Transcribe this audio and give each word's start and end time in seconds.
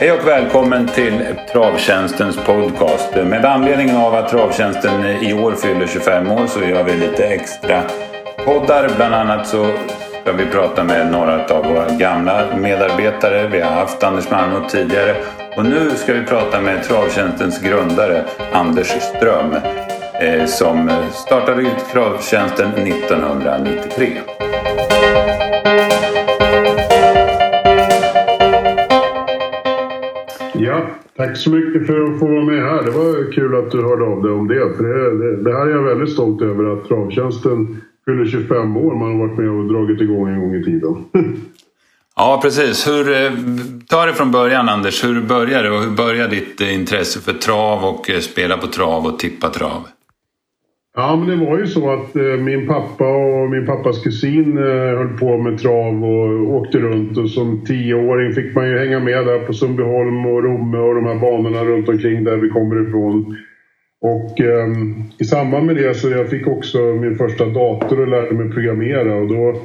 Hej 0.00 0.12
och 0.12 0.26
välkommen 0.26 0.86
till 0.86 1.36
Travtjänstens 1.52 2.36
podcast. 2.36 3.14
Med 3.14 3.44
anledning 3.44 3.96
av 3.96 4.14
att 4.14 4.28
Travtjänsten 4.28 5.04
i 5.04 5.34
år 5.34 5.52
fyller 5.52 5.86
25 5.86 6.30
år 6.30 6.46
så 6.46 6.60
gör 6.60 6.84
vi 6.84 6.96
lite 6.96 7.26
extra 7.26 7.82
poddar. 8.44 8.90
Bland 8.96 9.14
annat 9.14 9.48
så 9.48 9.70
ska 10.22 10.32
vi 10.32 10.46
prata 10.46 10.84
med 10.84 11.12
några 11.12 11.46
av 11.46 11.64
våra 11.64 11.88
gamla 11.90 12.56
medarbetare. 12.56 13.48
Vi 13.48 13.60
har 13.60 13.70
haft 13.70 14.02
Anders 14.02 14.30
Malmrot 14.30 14.68
tidigare 14.68 15.16
och 15.56 15.64
nu 15.64 15.90
ska 15.90 16.12
vi 16.12 16.24
prata 16.24 16.60
med 16.60 16.84
Travtjänstens 16.84 17.60
grundare 17.60 18.24
Anders 18.52 18.88
Ström 18.88 19.56
eh, 20.20 20.46
som 20.46 20.90
startade 21.12 21.70
Travtjänsten 21.92 22.72
1993. 22.72 24.12
Tack 31.20 31.36
så 31.36 31.50
mycket 31.50 31.86
för 31.86 32.02
att 32.02 32.18
få 32.18 32.26
vara 32.26 32.44
med 32.44 32.62
här. 32.62 32.82
Det 32.82 32.90
var 32.90 33.32
kul 33.32 33.54
att 33.54 33.70
du 33.70 33.82
hörde 33.82 34.04
av 34.04 34.22
dig 34.22 34.32
om 34.32 34.48
det. 34.48 34.76
För 34.76 34.84
det, 34.84 35.18
det, 35.18 35.42
det 35.42 35.52
här 35.56 35.66
är 35.66 35.70
jag 35.70 35.82
väldigt 35.82 36.12
stolt 36.12 36.42
över 36.42 36.72
att 36.72 36.88
Travtjänsten 36.88 37.82
fyller 38.04 38.26
25 38.26 38.76
år. 38.76 38.94
Man 38.94 39.12
har 39.12 39.18
varit 39.26 39.38
med 39.38 39.50
och 39.50 39.72
dragit 39.72 40.00
igång 40.00 40.28
en 40.28 40.40
gång 40.40 40.54
i 40.54 40.64
tiden. 40.64 41.04
Ja, 42.16 42.40
precis. 42.42 42.88
Hur, 42.88 43.12
eh, 43.12 43.32
ta 43.88 44.06
det 44.06 44.12
från 44.12 44.30
början 44.30 44.68
Anders. 44.68 45.04
Hur 45.04 45.22
började 45.22 45.68
det 45.68 45.74
och 45.74 45.82
hur 45.82 45.90
började 45.90 46.34
ditt 46.34 46.60
eh, 46.60 46.74
intresse 46.74 47.20
för 47.20 47.32
trav 47.32 47.84
och 47.84 48.10
eh, 48.10 48.20
spela 48.20 48.56
på 48.56 48.66
trav 48.66 49.06
och 49.06 49.18
tippa 49.18 49.48
trav? 49.48 49.86
Ja, 50.96 51.16
men 51.16 51.28
det 51.28 51.46
var 51.46 51.58
ju 51.58 51.66
så 51.66 51.90
att 51.90 52.16
eh, 52.16 52.22
min 52.22 52.66
pappa 52.66 53.08
och 53.08 53.50
min 53.50 53.66
pappas 53.66 54.02
kusin 54.02 54.58
eh, 54.58 54.98
höll 54.98 55.18
på 55.18 55.38
med 55.38 55.58
trav 55.58 56.04
och 56.04 56.54
åkte 56.54 56.78
runt 56.78 57.18
och 57.18 57.30
som 57.30 57.64
tioåring 57.64 58.32
fick 58.32 58.54
man 58.54 58.68
ju 58.68 58.78
hänga 58.78 59.00
med 59.00 59.26
där 59.26 59.38
på 59.38 59.52
Sundbyholm 59.52 60.26
och 60.26 60.44
Romme 60.44 60.78
och 60.78 60.94
de 60.94 61.04
här 61.04 61.20
banorna 61.20 61.64
runt 61.64 61.88
omkring 61.88 62.24
där 62.24 62.36
vi 62.36 62.48
kommer 62.48 62.88
ifrån. 62.88 63.36
Och 64.02 64.40
eh, 64.40 64.68
i 65.18 65.24
samband 65.24 65.66
med 65.66 65.76
det 65.76 65.94
så 65.94 66.10
jag 66.10 66.30
fick 66.30 66.46
också 66.46 66.78
min 66.78 67.16
första 67.16 67.46
dator 67.46 68.00
och 68.00 68.08
lärde 68.08 68.34
mig 68.34 68.50
programmera 68.50 69.14
och 69.14 69.28
då 69.28 69.62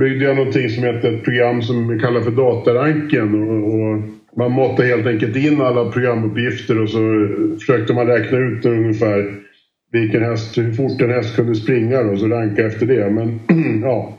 byggde 0.00 0.24
jag 0.24 0.36
någonting 0.36 0.68
som 0.68 0.84
heter 0.84 1.12
ett 1.12 1.24
program 1.24 1.62
som 1.62 1.88
vi 1.88 1.98
kallar 1.98 2.20
för 2.20 2.30
dataranken 2.30 3.34
och, 3.34 3.74
och 3.74 4.02
man 4.36 4.52
matade 4.52 4.88
helt 4.88 5.06
enkelt 5.06 5.36
in 5.36 5.60
alla 5.60 5.90
programuppgifter 5.90 6.82
och 6.82 6.88
så 6.88 7.28
försökte 7.60 7.94
man 7.94 8.06
räkna 8.06 8.38
ut 8.38 8.66
ungefär 8.66 9.45
vilken 9.92 10.22
häst, 10.22 10.58
hur 10.58 10.72
fort 10.72 11.00
en 11.00 11.10
häst 11.10 11.36
kunde 11.36 11.54
springa 11.54 12.00
och 12.00 12.18
så 12.18 12.26
ranka 12.28 12.66
efter 12.66 12.86
det. 12.86 13.10
Men 13.10 13.40
ja, 13.82 14.18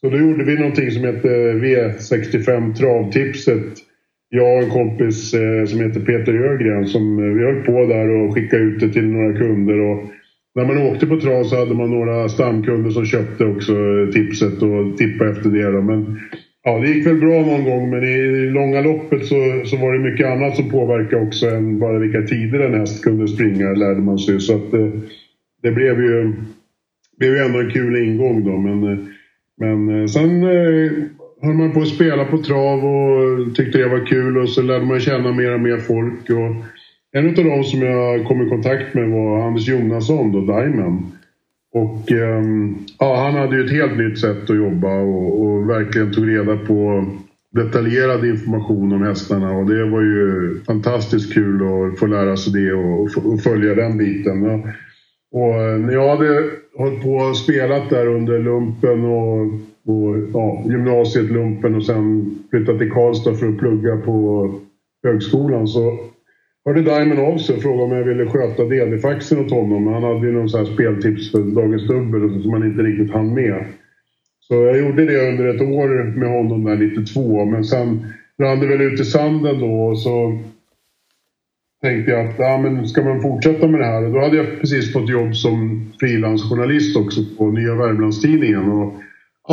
så 0.00 0.10
då 0.10 0.18
gjorde 0.18 0.44
vi 0.44 0.58
någonting 0.58 0.90
som 0.90 1.04
hette 1.04 1.28
V65 1.52 2.74
Travtipset. 2.74 3.72
Jag 4.28 4.56
och 4.56 4.62
en 4.62 4.70
kompis 4.70 5.34
eh, 5.34 5.64
som 5.64 5.80
heter 5.80 6.00
Peter 6.00 6.34
Ögren 6.34 6.86
som 6.86 7.18
eh, 7.18 7.24
vi 7.24 7.44
höll 7.44 7.64
på 7.64 7.86
där 7.86 8.08
och 8.08 8.34
skickade 8.34 8.62
ut 8.62 8.80
det 8.80 8.88
till 8.88 9.06
några 9.06 9.38
kunder. 9.38 9.80
Och 9.80 10.10
när 10.54 10.64
man 10.64 10.78
åkte 10.78 11.06
på 11.06 11.20
trav 11.20 11.44
så 11.44 11.56
hade 11.56 11.74
man 11.74 11.90
några 11.90 12.28
stamkunder 12.28 12.90
som 12.90 13.06
köpte 13.06 13.44
också 13.44 13.72
eh, 13.72 14.08
tipset 14.12 14.62
och 14.62 14.96
tippade 14.98 15.30
efter 15.30 15.50
det. 15.50 15.82
Men 15.82 16.20
ja, 16.64 16.78
det 16.78 16.88
gick 16.88 17.06
väl 17.06 17.20
bra 17.20 17.40
någon 17.40 17.64
gång 17.64 17.90
men 17.90 18.04
i 18.04 18.50
långa 18.50 18.80
loppet 18.80 19.26
så, 19.26 19.62
så 19.64 19.76
var 19.76 19.92
det 19.92 20.10
mycket 20.10 20.26
annat 20.26 20.56
som 20.56 20.70
påverkade 20.70 21.22
också 21.22 21.46
än 21.46 21.78
bara 21.78 21.98
vilka 21.98 22.22
tider 22.22 22.60
en 22.60 22.80
häst 22.80 23.04
kunde 23.04 23.28
springa 23.28 23.72
lärde 23.72 24.00
man 24.00 24.18
sig. 24.18 24.40
Så 24.40 24.54
att 24.54 24.70
det, 24.70 24.92
det 25.62 25.70
blev 25.70 26.00
ju, 26.00 26.32
blev 27.18 27.30
ju 27.30 27.38
ändå 27.38 27.58
en 27.58 27.70
kul 27.70 27.96
ingång 27.96 28.44
då. 28.44 28.56
Men, 28.56 28.92
eh, 28.92 28.98
men 29.58 30.00
eh, 30.00 30.06
sen 30.06 30.42
höll 31.42 31.54
man 31.54 31.72
på 31.72 31.80
att 31.80 31.88
spela 31.88 32.24
på 32.24 32.38
trav 32.38 32.84
och 32.84 33.54
tyckte 33.54 33.78
det 33.78 33.88
var 33.88 34.06
kul 34.06 34.38
och 34.38 34.48
så 34.48 34.62
lärde 34.62 34.84
man 34.84 35.00
känna 35.00 35.32
mer 35.32 35.54
och 35.54 35.60
mer 35.60 35.78
folk. 35.78 36.30
Och 36.30 36.64
en 37.12 37.28
av 37.28 37.44
de 37.44 37.64
som 37.64 37.82
jag 37.82 38.26
kom 38.26 38.46
i 38.46 38.48
kontakt 38.48 38.94
med 38.94 39.10
var 39.10 39.46
Anders 39.46 39.68
Jonasson 39.68 40.32
då, 40.32 40.40
Diamond. 40.40 41.02
Och 41.72 42.12
ehm, 42.12 42.76
ja, 42.98 43.16
han 43.16 43.34
hade 43.34 43.56
ju 43.56 43.64
ett 43.64 43.72
helt 43.72 43.98
nytt 43.98 44.18
sätt 44.20 44.50
att 44.50 44.56
jobba 44.56 45.00
och, 45.00 45.42
och, 45.42 45.70
verkligen 45.70 46.12
tog 46.12 46.28
reda 46.28 46.56
på 46.56 47.06
detaljerad 47.52 48.24
information 48.24 48.92
om 48.92 49.02
hästarna 49.02 49.50
och 49.50 49.66
det 49.66 49.84
var 49.84 50.00
ju 50.00 50.60
fantastiskt 50.66 51.34
kul 51.34 51.62
att 51.62 51.98
få 51.98 52.06
lära 52.06 52.36
sig 52.36 52.52
det 52.52 52.72
och, 52.72 53.32
och 53.32 53.40
följa 53.40 53.74
den 53.74 53.98
biten. 53.98 54.44
Och 55.32 55.54
eh, 55.54 55.78
när 55.78 55.92
jag 55.92 56.16
hade 56.16 56.50
hållit 56.76 57.02
på 57.02 57.14
och 57.14 57.36
spelat 57.36 57.90
där 57.90 58.06
under 58.06 58.38
lumpen 58.38 59.04
och, 59.04 59.40
och 59.86 60.16
ja, 60.32 60.64
gymnasiet, 60.66 61.30
lumpen 61.30 61.74
och 61.74 61.86
sen 61.86 62.38
flyttat 62.50 62.78
till 62.78 62.92
Karlstad 62.92 63.34
för 63.34 63.48
att 63.48 63.58
plugga 63.58 63.96
på 63.96 64.50
högskolan 65.02 65.68
så 65.68 65.98
hörde 66.64 66.82
Diamond 66.82 67.20
av 67.20 67.38
sig 67.38 67.56
och 67.56 67.62
frågade 67.62 67.82
om 67.82 67.92
jag 67.92 68.04
ville 68.04 68.30
sköta 68.30 68.64
DD-faxen 68.64 69.44
åt 69.44 69.50
honom. 69.50 69.86
Han 69.86 70.02
hade 70.02 70.26
ju 70.26 70.32
någon 70.32 70.48
sån 70.48 70.66
här 70.66 70.74
speltips 70.74 71.30
för 71.30 71.38
Dagens 71.38 71.88
Dubbel 71.88 72.42
som 72.42 72.52
han 72.52 72.66
inte 72.66 72.82
riktigt 72.82 73.14
hann 73.14 73.34
med. 73.34 73.64
Så 74.40 74.54
jag 74.54 74.78
gjorde 74.78 75.04
det 75.04 75.28
under 75.28 75.54
ett 75.54 75.62
år 75.62 76.16
med 76.18 76.28
honom 76.28 76.64
där, 76.64 76.76
92. 76.76 77.44
Men 77.44 77.64
sen 77.64 78.06
rann 78.42 78.60
det 78.60 78.66
väl 78.66 78.80
ut 78.80 79.00
i 79.00 79.04
sanden 79.04 79.60
då 79.60 79.82
och 79.82 79.98
så 79.98 80.38
tänkte 81.82 82.12
jag 82.12 82.26
att 82.26 82.34
ja, 82.38 82.58
men 82.58 82.88
ska 82.88 83.02
man 83.02 83.22
fortsätta 83.22 83.66
med 83.66 83.80
det 83.80 83.86
här? 83.86 84.04
Och 84.04 84.12
då 84.12 84.20
hade 84.20 84.36
jag 84.36 84.60
precis 84.60 84.92
fått 84.92 85.10
jobb 85.10 85.36
som 85.36 85.86
frilansjournalist 86.00 86.96
också 86.96 87.20
på 87.38 87.50
Nya 87.50 87.74
Värmlandstidningen. 87.74 88.72
Och 88.72 88.94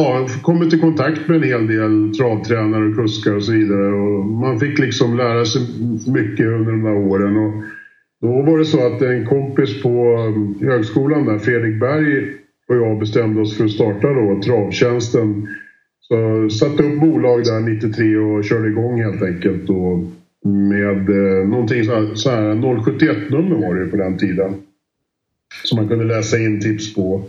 ja, 0.02 0.28
kommit 0.42 0.74
i 0.74 0.80
kontakt 0.80 1.28
med 1.28 1.38
en 1.38 1.44
hel 1.44 1.68
del 1.68 2.14
travtränare 2.18 2.86
och 2.86 2.96
kuskar 2.96 3.36
och 3.36 3.44
så 3.44 3.52
vidare. 3.52 3.94
Och 3.94 4.26
man 4.26 4.60
fick 4.60 4.80
liksom 4.80 5.18
lära 5.18 5.46
sig 5.46 5.62
mycket 6.08 6.46
under 6.46 6.72
de 6.72 6.84
där 6.84 6.98
åren. 6.98 7.38
Och 7.38 7.54
då 8.22 8.42
var 8.42 8.58
det 8.58 8.66
så 8.66 8.88
att 8.88 9.02
en 9.02 9.26
kompis 9.26 9.82
på 9.84 9.90
mm, 9.90 10.70
högskolan 10.70 11.26
där, 11.26 11.38
Fredrik 11.38 11.80
Berg 11.80 12.34
och 12.68 12.76
jag 12.76 13.00
bestämde 13.00 13.42
oss 13.42 13.58
för 13.58 13.66
att 13.66 13.72
starta 13.72 14.08
då 14.14 14.42
Travtjänsten. 14.42 15.48
Så 16.00 16.50
satte 16.50 16.84
upp 16.84 17.00
bolag 17.00 17.44
där 17.44 17.60
93 17.60 18.18
och 18.18 18.44
körde 18.44 18.68
igång 18.68 19.04
helt 19.04 19.24
enkelt. 19.24 19.70
Och 19.70 20.00
med 20.50 21.10
eh, 21.10 21.48
någonting 21.48 21.84
så 21.84 21.96
här, 21.96 22.16
så 22.16 22.30
här 22.30 22.54
071-nummer 22.54 23.68
var 23.68 23.76
det 23.76 23.86
på 23.86 23.98
den 23.98 24.18
tiden. 24.18 24.54
Som 25.64 25.76
man 25.76 25.88
kunde 25.88 26.06
läsa 26.06 26.38
in 26.38 26.62
tips 26.62 26.96
på. 26.96 27.24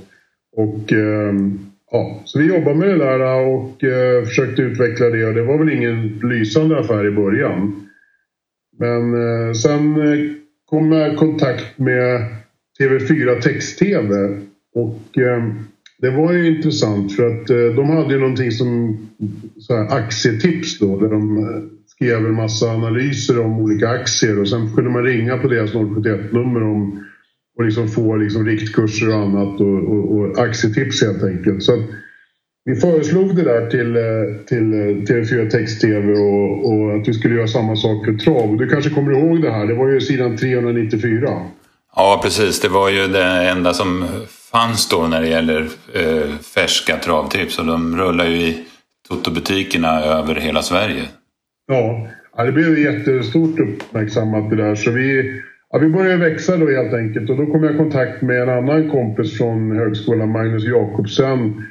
Och 0.56 0.92
eh, 0.92 1.34
ja, 1.90 2.22
så 2.24 2.38
vi 2.38 2.46
jobbade 2.46 2.76
med 2.78 2.88
det 2.88 2.98
där 2.98 3.20
eh, 3.20 3.48
och 3.48 3.84
eh, 3.84 4.24
försökte 4.24 4.62
utveckla 4.62 5.06
det 5.06 5.26
och 5.26 5.34
det 5.34 5.42
var 5.42 5.58
väl 5.58 5.72
ingen 5.72 6.08
lysande 6.22 6.78
affär 6.78 7.06
i 7.06 7.10
början. 7.10 7.88
Men 8.78 9.14
eh, 9.14 9.52
sen 9.52 9.96
eh, 9.96 10.30
kom 10.66 10.92
jag 10.92 11.12
i 11.12 11.16
kontakt 11.16 11.78
med 11.78 12.26
TV4 12.80 13.40
Text-TV 13.40 14.14
och 14.74 15.18
eh, 15.18 15.42
det 15.98 16.10
var 16.10 16.32
ju 16.32 16.56
intressant 16.56 17.16
för 17.16 17.26
att 17.26 17.50
eh, 17.50 17.76
de 17.76 17.90
hade 17.90 18.14
ju 18.14 18.20
någonting 18.20 18.52
som 18.52 18.98
så 19.58 19.76
här, 19.76 19.96
aktietips 19.96 20.78
då 20.78 20.98
där 21.00 21.08
de 21.08 21.38
eh, 21.38 21.62
skrev 21.86 22.26
en 22.26 22.34
massa 22.34 22.66
analyser 22.70 23.40
om 23.40 23.60
olika 23.60 23.88
aktier 23.88 24.40
och 24.40 24.48
sen 24.48 24.74
kunde 24.74 24.90
man 24.90 25.02
ringa 25.02 25.38
på 25.38 25.48
deras 25.48 25.72
071-nummer 25.72 26.62
om 26.62 27.04
och 27.58 27.64
liksom 27.64 27.88
få 27.88 28.16
liksom 28.16 28.46
riktkurser 28.46 29.08
och 29.08 29.14
annat 29.14 29.60
och, 29.60 29.78
och, 29.92 30.18
och 30.18 30.38
aktietips 30.38 31.02
helt 31.02 31.22
enkelt. 31.22 31.62
Så 31.62 31.84
vi 32.64 32.76
föreslog 32.76 33.36
det 33.36 33.42
där 33.42 33.70
till, 33.70 33.96
eh, 33.96 34.44
till 34.46 34.74
TV4 35.06 35.50
Text-TV 35.50 36.12
och, 36.12 36.72
och, 36.72 36.96
att 36.96 37.08
vi 37.08 37.14
skulle 37.14 37.34
göra 37.34 37.46
samma 37.46 37.76
sak 37.76 38.04
för 38.04 38.12
trav. 38.12 38.56
Du 38.56 38.68
kanske 38.68 38.90
kommer 38.90 39.12
ihåg 39.12 39.42
det 39.42 39.50
här? 39.50 39.66
Det 39.66 39.74
var 39.74 39.88
ju 39.88 40.00
sidan 40.00 40.36
394. 40.36 41.28
Ja, 41.96 42.20
precis. 42.22 42.60
Det 42.60 42.68
var 42.68 42.90
ju 42.90 43.06
det 43.06 43.24
enda 43.24 43.74
som 43.74 44.04
fanns 44.52 44.88
då 44.88 45.06
när 45.06 45.20
det 45.20 45.28
gäller 45.28 45.68
eh, 45.94 46.30
färska 46.54 46.96
travtips 46.96 47.58
och 47.58 47.66
de 47.66 47.96
rullar 47.96 48.26
ju 48.26 48.36
i 48.36 48.64
Toto-butikerna 49.08 50.00
över 50.00 50.34
hela 50.34 50.62
Sverige. 50.62 51.02
Ja, 51.66 52.08
det 52.44 52.52
blev 52.52 52.78
jättestort 52.78 53.58
uppmärksammat 53.58 54.50
det 54.50 54.56
där 54.56 54.74
så 54.74 54.90
vi, 54.90 55.40
ja, 55.72 55.78
vi 55.78 55.88
började 55.88 56.30
växa 56.30 56.56
då 56.56 56.70
helt 56.70 56.94
enkelt 56.94 57.30
och 57.30 57.36
då 57.36 57.46
kom 57.46 57.64
jag 57.64 57.74
i 57.74 57.78
kontakt 57.78 58.22
med 58.22 58.42
en 58.42 58.48
annan 58.48 58.90
kompis 58.90 59.38
från 59.38 59.76
högskolan, 59.76 60.32
Magnus 60.32 60.64
Jakobsen. 60.64 61.62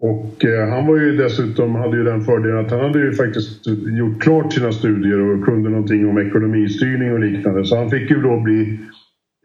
Och 0.00 0.44
eh, 0.44 0.68
han 0.68 0.86
var 0.86 0.96
ju 0.96 1.16
dessutom, 1.16 1.74
hade 1.74 1.96
ju 1.96 2.04
den 2.04 2.20
fördelen 2.20 2.64
att 2.64 2.70
han 2.70 2.80
hade 2.80 2.98
ju 2.98 3.12
faktiskt 3.12 3.66
gjort 3.98 4.22
klart 4.22 4.52
sina 4.52 4.72
studier 4.72 5.20
och 5.20 5.44
kunde 5.44 5.70
någonting 5.70 6.08
om 6.08 6.18
ekonomistyrning 6.18 7.12
och 7.12 7.20
liknande. 7.20 7.64
Så 7.64 7.76
han 7.76 7.90
fick 7.90 8.10
ju 8.10 8.22
då 8.22 8.40
bli 8.40 8.78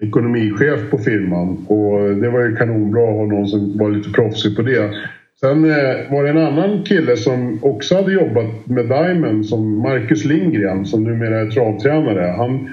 ekonomichef 0.02 0.90
på 0.92 0.98
firman 0.98 1.66
och 1.68 2.16
det 2.16 2.30
var 2.30 2.46
ju 2.46 2.56
kanonbra 2.56 3.04
att 3.04 3.16
ha 3.16 3.26
någon 3.26 3.48
som 3.48 3.78
var 3.78 3.92
lite 3.92 4.10
proffsig 4.10 4.56
på 4.56 4.62
det. 4.62 4.94
Sen 5.40 5.66
eh, 5.66 6.12
var 6.12 6.24
det 6.24 6.30
en 6.30 6.38
annan 6.38 6.84
kille 6.84 7.18
som 7.18 7.60
också 7.64 7.96
hade 7.96 8.14
jobbat 8.14 8.68
med 8.68 8.86
Diamond 8.86 9.46
som 9.46 9.80
Marcus 9.82 10.26
Lindgren 10.26 10.86
som 10.86 11.04
numera 11.04 11.40
är 11.40 11.50
travtränare. 11.50 12.34
Han, 12.38 12.70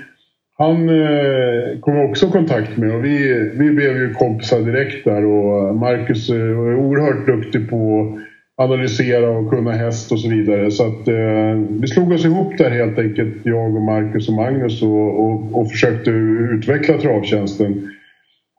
han 0.60 0.88
eh, 0.88 1.80
kom 1.80 2.00
också 2.10 2.26
i 2.26 2.30
kontakt 2.30 2.76
med 2.76 2.94
och 2.94 3.04
vi, 3.04 3.50
vi 3.54 3.70
blev 3.70 3.96
ju 3.96 4.14
kompisar 4.14 4.60
direkt 4.60 5.04
där 5.04 5.24
och 5.24 5.76
Marcus 5.76 6.30
eh, 6.30 6.36
var 6.36 6.74
oerhört 6.74 7.26
duktig 7.26 7.70
på 7.70 8.12
att 8.56 8.64
analysera 8.64 9.30
och 9.30 9.50
kunna 9.50 9.72
häst 9.72 10.12
och 10.12 10.20
så 10.20 10.28
vidare. 10.28 10.70
Så 10.70 10.86
att 10.86 11.08
eh, 11.08 11.54
vi 11.80 11.86
slog 11.86 12.12
oss 12.12 12.24
ihop 12.24 12.58
där 12.58 12.70
helt 12.70 12.98
enkelt, 12.98 13.34
jag 13.42 13.76
och 13.76 13.82
Marcus 13.82 14.28
och 14.28 14.34
Magnus 14.34 14.82
och, 14.82 15.24
och, 15.24 15.60
och 15.60 15.70
försökte 15.70 16.10
utveckla 16.10 16.98
travtjänsten. 16.98 17.90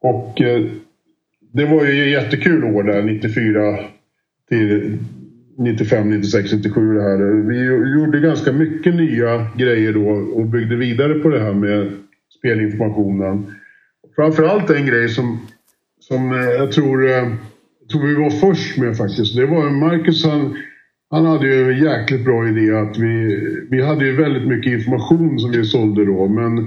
Och 0.02 0.42
eh, 0.42 0.62
det 1.54 1.66
var 1.66 1.86
ju 1.86 2.10
jättekul 2.10 2.64
år 2.64 2.84
där, 2.84 3.02
94 3.02 3.80
till 4.50 4.98
95, 5.58 6.10
96, 6.10 6.52
97 6.52 6.94
det 6.94 7.02
här. 7.02 7.48
Vi 7.48 7.64
gjorde 8.00 8.20
ganska 8.20 8.52
mycket 8.52 8.96
nya 8.96 9.48
grejer 9.58 9.94
då 9.94 10.10
och 10.10 10.46
byggde 10.46 10.76
vidare 10.76 11.14
på 11.14 11.30
det 11.30 11.40
här 11.40 11.54
med 11.54 11.92
spelinformationen. 12.40 13.46
Framförallt 14.16 14.70
en 14.70 14.86
grej 14.86 15.10
som, 15.10 15.40
som 16.00 16.32
eh, 16.32 16.40
jag 16.40 16.72
tror, 16.72 17.04
jag 17.04 17.38
tror 17.92 18.08
vi 18.08 18.16
var 18.16 18.30
först 18.30 18.78
med 18.78 18.98
faktiskt. 18.98 19.36
Det 19.36 19.46
var 19.46 19.70
Marcus 19.70 20.26
han, 20.26 20.58
han 21.10 21.26
hade 21.26 21.48
ju 21.48 21.72
en 21.72 21.84
jäkligt 21.84 22.26
bra 22.26 22.48
idé 22.48 22.72
att 22.72 22.98
vi, 22.98 23.40
vi 23.70 23.82
hade 23.82 24.06
ju 24.06 24.16
väldigt 24.16 24.48
mycket 24.48 24.74
information 24.74 25.40
som 25.40 25.52
vi 25.52 25.64
sålde 25.64 26.06
då 26.06 26.28
men 26.28 26.58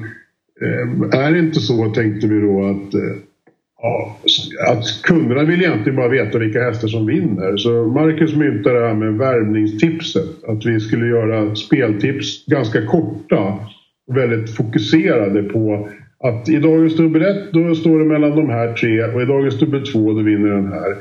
eh, 0.60 1.20
är 1.20 1.32
det 1.32 1.38
inte 1.38 1.60
så 1.60 1.90
tänkte 1.90 2.26
vi 2.26 2.40
då 2.40 2.64
att 2.64 2.94
Ja, 3.82 4.18
att 4.70 5.02
kunderna 5.02 5.44
vill 5.44 5.62
egentligen 5.62 5.96
bara 5.96 6.08
veta 6.08 6.38
vilka 6.38 6.60
hästar 6.60 6.88
som 6.88 7.06
vinner. 7.06 7.56
Så 7.56 7.84
Marcus 7.84 8.34
myntade 8.36 8.80
det 8.80 8.86
här 8.86 8.94
med 8.94 9.18
värvningstipset. 9.18 10.44
Att 10.48 10.66
vi 10.66 10.80
skulle 10.80 11.06
göra 11.06 11.54
speltips 11.54 12.46
ganska 12.46 12.86
korta 12.86 13.58
väldigt 14.12 14.56
fokuserade 14.56 15.42
på 15.42 15.88
att 16.18 16.48
i 16.48 16.56
dagens 16.56 16.96
dubbel 16.96 17.22
1 17.22 17.52
då 17.52 17.74
står 17.74 17.98
det 17.98 18.04
mellan 18.04 18.36
de 18.36 18.50
här 18.50 18.72
tre 18.72 19.04
och 19.04 19.22
i 19.22 19.24
dagens 19.24 19.58
dubbel 19.58 19.86
2 19.86 20.12
då 20.12 20.22
vinner 20.22 20.50
den 20.50 20.72
här. 20.72 20.96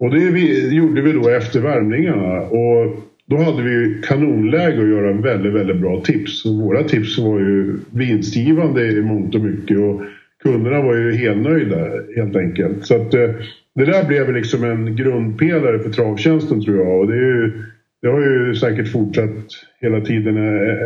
Och 0.00 0.10
det 0.10 0.30
vi, 0.30 0.74
gjorde 0.74 1.02
vi 1.02 1.12
då 1.12 1.28
efter 1.28 1.60
värmningarna. 1.60 2.40
Och 2.40 2.96
då 3.26 3.36
hade 3.36 3.62
vi 3.62 4.00
kanonläge 4.02 4.82
att 4.82 4.88
göra 4.88 5.12
väldigt, 5.12 5.52
väldigt 5.52 5.80
bra 5.80 6.00
tips. 6.00 6.44
Och 6.44 6.54
våra 6.54 6.82
tips 6.82 7.18
var 7.18 7.38
ju 7.38 7.78
vinstgivande 7.90 8.86
i 8.86 9.02
mångt 9.02 9.34
och 9.34 9.40
mycket. 9.40 9.78
Och 9.78 10.02
kunderna 10.42 10.82
var 10.82 10.94
ju 10.94 11.16
helnöjda 11.16 11.90
helt 12.16 12.36
enkelt. 12.36 12.86
Så 12.86 12.94
att, 12.94 13.14
eh, 13.14 13.30
det 13.74 13.84
där 13.84 14.04
blev 14.04 14.34
liksom 14.34 14.64
en 14.64 14.96
grundpelare 14.96 15.78
för 15.78 15.90
travtjänsten 15.90 16.64
tror 16.64 16.76
jag. 16.76 17.00
Och 17.00 17.06
det, 17.06 17.16
ju, 17.16 17.64
det 18.02 18.08
har 18.08 18.20
ju 18.20 18.54
säkert 18.54 18.92
fortsatt 18.92 19.46
hela 19.80 20.00
tiden 20.00 20.36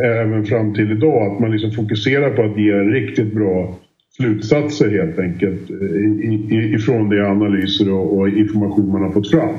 även 0.03 0.45
fram 0.45 0.73
till 0.73 0.91
idag. 0.91 1.31
Att 1.31 1.39
man 1.39 1.51
liksom 1.51 1.71
fokuserar 1.71 2.29
på 2.29 2.43
att 2.43 2.59
ge 2.59 2.73
riktigt 2.73 3.33
bra 3.33 3.79
slutsatser 4.17 4.89
helt 4.89 5.19
enkelt 5.19 5.69
ifrån 6.75 7.09
de 7.09 7.21
analyser 7.21 7.91
och, 7.91 8.29
information 8.29 8.91
man 8.91 9.01
har 9.01 9.11
fått 9.11 9.31
fram. 9.31 9.55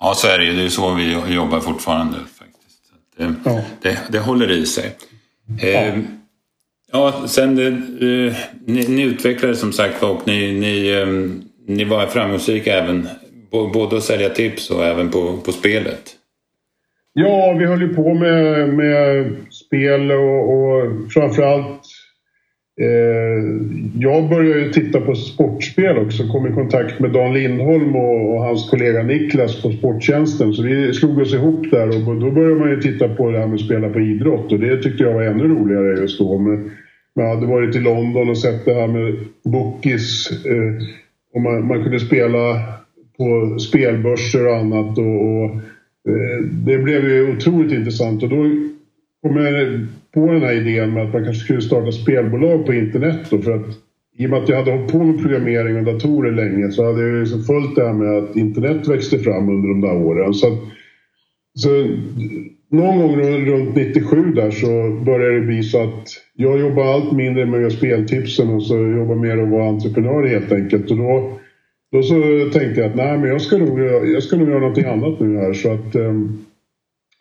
Ja, 0.00 0.12
så 0.16 0.28
är 0.28 0.38
det 0.38 0.44
ju. 0.44 0.52
Det 0.52 0.64
är 0.64 0.68
så 0.68 0.94
vi 0.94 1.34
jobbar 1.34 1.60
fortfarande 1.60 2.16
faktiskt. 2.16 2.92
Det, 3.16 3.34
ja. 3.44 3.62
det, 3.82 3.98
det 4.12 4.18
håller 4.18 4.50
i 4.50 4.66
sig. 4.66 4.92
Ja. 5.60 5.92
Ja, 6.92 7.24
sen 7.28 7.56
det, 7.56 7.70
ni, 8.64 8.88
ni 8.88 9.02
utvecklade 9.02 9.56
som 9.56 9.72
sagt 9.72 10.02
och 10.02 10.22
ni, 10.26 10.52
ni, 10.52 10.92
ehm, 10.92 11.42
ni 11.66 11.84
var 11.84 12.06
framgångsrika 12.06 12.78
även 12.78 13.08
både 13.50 13.96
att 13.96 14.02
sälja 14.02 14.28
tips 14.28 14.70
och 14.70 14.84
även 14.84 15.10
på, 15.10 15.36
på 15.36 15.52
spelet. 15.52 16.16
Ja, 17.12 17.56
vi 17.58 17.66
höll 17.66 17.82
ju 17.82 17.94
på 17.94 18.14
med, 18.14 18.68
med 18.68 19.36
spel 19.50 20.12
och, 20.12 20.52
och 20.52 21.12
framförallt 21.12 21.85
Eh, 22.80 23.44
jag 23.98 24.28
började 24.28 24.60
ju 24.60 24.72
titta 24.72 25.00
på 25.00 25.14
sportspel 25.14 25.98
också, 25.98 26.28
kom 26.28 26.46
i 26.46 26.52
kontakt 26.52 27.00
med 27.00 27.12
Dan 27.12 27.34
Lindholm 27.34 27.96
och, 27.96 28.34
och, 28.34 28.42
hans 28.42 28.70
kollega 28.70 29.02
Niklas 29.02 29.62
på 29.62 29.70
Sporttjänsten. 29.70 30.52
Så 30.52 30.62
vi 30.62 30.92
slog 30.94 31.18
oss 31.18 31.34
ihop 31.34 31.70
där 31.70 31.88
och 31.88 32.20
då 32.20 32.30
började 32.30 32.60
man 32.60 32.70
ju 32.70 32.80
titta 32.80 33.08
på 33.08 33.30
det 33.30 33.38
här 33.38 33.46
med 33.46 33.54
att 33.54 33.60
spela 33.60 33.88
på 33.88 34.00
idrott 34.00 34.52
och 34.52 34.60
det 34.60 34.82
tyckte 34.82 35.04
jag 35.04 35.14
var 35.14 35.22
ännu 35.22 35.48
roligare 35.48 36.00
just 36.00 36.18
då. 36.18 36.38
Men, 36.38 36.70
jag 37.14 37.34
hade 37.34 37.46
varit 37.46 37.76
i 37.76 37.80
London 37.80 38.28
och 38.28 38.38
sett 38.38 38.64
det 38.64 38.74
här 38.74 38.86
med 38.86 39.14
bookies. 39.44 40.30
Eh, 40.46 40.86
och 41.34 41.40
man, 41.40 41.66
man, 41.66 41.82
kunde 41.82 42.00
spela 42.00 42.62
på 43.18 43.58
spelbörser 43.58 44.46
och 44.46 44.56
annat. 44.56 44.98
Och, 44.98 45.04
och 45.04 45.44
eh, 46.08 46.42
det 46.66 46.78
blev 46.78 47.04
ju 47.04 47.36
otroligt 47.36 47.72
intressant 47.72 48.22
och 48.22 48.28
då 48.28 48.44
kom 49.22 49.36
jag 49.36 49.86
på 50.14 50.32
den 50.32 50.42
här 50.42 50.52
idén 50.52 50.92
med 50.92 51.02
att 51.02 51.12
man 51.12 51.24
kanske 51.24 51.44
skulle 51.44 51.60
starta 51.60 51.92
spelbolag 51.92 52.66
på 52.66 52.74
internet 52.74 53.30
då 53.30 53.38
för 53.38 53.52
att 53.52 53.66
i 54.18 54.26
och 54.26 54.30
med 54.30 54.42
att 54.42 54.48
jag 54.48 54.56
hade 54.56 54.70
hållit 54.70 54.92
på 54.92 55.04
med 55.04 55.22
programmering 55.22 55.76
och 55.76 55.84
datorer 55.84 56.32
länge 56.32 56.70
så 56.70 56.84
hade 56.84 57.06
jag 57.06 57.20
liksom 57.20 57.42
följt 57.42 57.76
det 57.76 57.86
här 57.86 57.92
med 57.92 58.18
att 58.18 58.36
internet 58.36 58.88
växte 58.88 59.18
fram 59.18 59.48
under 59.48 59.68
de 59.68 59.80
där 59.80 59.96
åren. 59.96 60.34
Så, 60.34 60.58
så 61.54 61.68
någon 62.70 62.98
gång 62.98 63.16
runt 63.46 63.76
97 63.76 64.32
där 64.32 64.50
så 64.50 65.00
började 65.04 65.40
det 65.40 65.46
bli 65.46 65.62
så 65.62 65.82
att 65.82 66.08
jag 66.34 66.60
jobbar 66.60 66.84
allt 66.84 67.12
mindre 67.12 67.46
med 67.46 67.54
att 67.54 67.60
göra 67.60 67.70
speltipsen 67.70 68.48
och 68.48 68.62
så 68.62 68.76
jobbar 68.76 69.14
mer 69.14 69.38
att 69.38 69.48
vara 69.48 69.68
entreprenör 69.68 70.26
helt 70.26 70.52
enkelt. 70.52 70.90
Och 70.90 70.96
då, 70.96 71.38
då 71.92 72.02
så 72.02 72.14
tänkte 72.52 72.80
jag 72.80 72.90
att 72.90 72.96
nej, 72.96 73.18
men 73.18 73.28
jag 73.28 73.40
ska 73.40 73.58
nog, 73.58 73.80
jag 74.14 74.22
ska 74.22 74.36
nog 74.36 74.48
göra 74.48 74.60
någonting 74.60 74.84
annat 74.84 75.20
nu 75.20 75.36
här. 75.36 75.52
Så 75.52 75.72
att 75.72 75.96
um, 75.96 76.45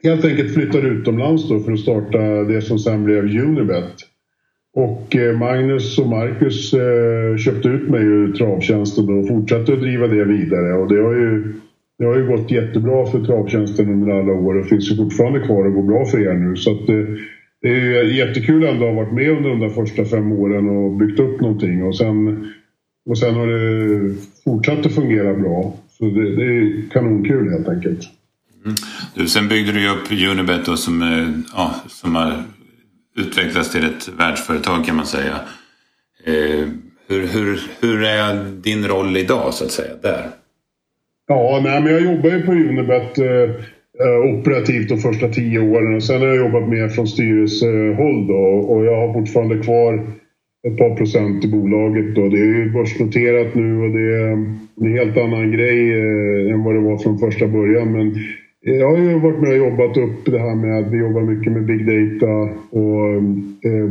helt 0.05 0.25
enkelt 0.25 0.53
flyttade 0.53 0.87
utomlands 0.87 1.49
då 1.49 1.59
för 1.59 1.71
att 1.71 1.79
starta 1.79 2.43
det 2.43 2.61
som 2.61 2.79
sen 2.79 3.03
blev 3.03 3.23
Unibet. 3.23 3.93
Och 4.75 5.15
eh, 5.15 5.37
Magnus 5.37 5.99
och 5.99 6.07
Marcus 6.07 6.73
eh, 6.73 7.37
köpte 7.37 7.69
ut 7.69 7.89
mig 7.89 8.01
ur 8.01 8.33
travtjänsten 8.33 9.19
och 9.19 9.27
fortsatte 9.27 9.73
att 9.73 9.81
driva 9.81 10.07
det 10.07 10.25
vidare. 10.25 10.73
Och 10.73 10.87
det 10.87 11.01
har 11.01 11.13
ju 11.13 11.53
det 11.97 12.05
har 12.05 12.15
ju 12.15 12.27
gått 12.27 12.51
jättebra 12.51 13.05
för 13.05 13.19
travtjänsten 13.19 13.89
under 13.89 14.13
alla 14.13 14.33
år 14.33 14.55
och 14.55 14.65
finns 14.65 14.91
ju 14.91 14.95
fortfarande 14.95 15.39
kvar 15.39 15.65
och 15.65 15.73
går 15.73 15.83
bra 15.83 16.05
för 16.05 16.19
er 16.19 16.33
nu. 16.33 16.55
Så 16.55 16.71
att, 16.71 16.87
det, 16.87 17.07
det 17.61 17.69
är 17.69 18.03
jättekul 18.03 18.63
ändå 18.63 18.87
att 18.87 18.93
ha 18.93 19.01
varit 19.01 19.13
med 19.13 19.29
under 19.29 19.49
de 19.49 19.59
där 19.59 19.69
första 19.69 20.05
fem 20.05 20.31
åren 20.31 20.69
och 20.69 20.91
byggt 20.91 21.19
upp 21.19 21.41
någonting. 21.41 21.83
Och 21.83 21.97
sen, 21.97 22.47
och 23.09 23.17
sen 23.17 23.35
har 23.35 23.47
det 23.47 24.15
fortsatt 24.43 24.85
att 24.85 24.95
fungera 24.95 25.33
bra. 25.33 25.77
Så 25.89 26.05
det, 26.05 26.35
det 26.35 26.43
är 26.43 26.89
kanonkul 26.89 27.49
helt 27.51 27.69
enkelt. 27.69 27.99
Mm. 28.65 28.75
Du, 29.15 29.27
sen 29.27 29.47
byggde 29.47 29.71
du 29.71 29.81
ju 29.81 29.89
upp 29.89 30.31
Unibet 30.31 30.65
då, 30.65 30.77
som, 30.77 31.01
eh, 31.01 31.27
ja, 31.55 31.75
som 31.87 32.15
har 32.15 32.33
utvecklats 33.17 33.71
till 33.71 33.85
ett 33.85 34.09
världsföretag 34.19 34.85
kan 34.85 34.95
man 34.95 35.05
säga. 35.05 35.39
Eh, 36.25 36.67
hur, 37.07 37.27
hur, 37.27 37.59
hur 37.81 38.03
är 38.03 38.51
din 38.51 38.87
roll 38.87 39.17
idag 39.17 39.53
så 39.53 39.65
att 39.65 39.71
säga 39.71 39.93
där? 40.01 40.29
Ja, 41.27 41.61
nej, 41.63 41.81
men 41.81 41.91
jag 41.91 42.01
jobbar 42.01 42.29
ju 42.29 42.45
på 42.45 42.51
Unibet 42.51 43.17
eh, 43.17 43.49
eh, 44.03 44.39
operativt 44.39 44.89
de 44.89 44.97
första 44.97 45.27
tio 45.29 45.59
åren 45.59 45.95
och 45.95 46.03
sen 46.03 46.21
har 46.21 46.27
jag 46.27 46.37
jobbat 46.37 46.69
mer 46.69 46.89
från 46.89 47.07
styrelsehåll 47.07 48.27
då 48.27 48.43
och 48.69 48.85
jag 48.85 49.07
har 49.07 49.13
fortfarande 49.13 49.63
kvar 49.63 49.93
ett 50.67 50.77
par 50.77 50.95
procent 50.95 51.45
i 51.45 51.47
bolaget 51.47 52.15
då. 52.15 52.29
Det 52.29 52.37
är 52.37 52.45
ju 52.45 52.71
börsnoterat 52.71 53.55
nu 53.55 53.81
och 53.81 53.89
det 53.89 54.15
är 54.15 54.31
en 54.81 54.97
helt 54.97 55.17
annan 55.17 55.51
grej 55.51 55.91
eh, 55.91 56.53
än 56.53 56.63
vad 56.63 56.75
det 56.75 56.81
var 56.81 56.97
från 56.97 57.19
första 57.19 57.47
början. 57.47 57.91
Men 57.91 58.15
jag 58.67 58.89
har 58.89 58.97
ju 58.97 59.19
varit 59.19 59.39
med 59.39 59.49
och 59.49 59.57
jobbat 59.57 59.97
upp 59.97 60.25
det 60.25 60.39
här 60.39 60.55
med 60.55 60.79
att 60.79 60.93
vi 60.93 60.97
jobbar 60.97 61.21
mycket 61.21 61.53
med 61.53 61.65
big 61.65 61.85
data 61.85 62.33
och 62.69 63.15
eh, 63.69 63.89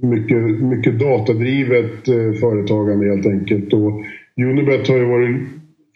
mycket, 0.00 0.60
mycket 0.60 0.98
datadrivet 0.98 2.08
eh, 2.08 2.32
företagande 2.40 3.06
helt 3.06 3.26
enkelt. 3.26 3.72
Och 3.72 4.02
Unibet 4.36 4.88
har 4.88 4.96
ju 4.96 5.04
varit 5.04 5.36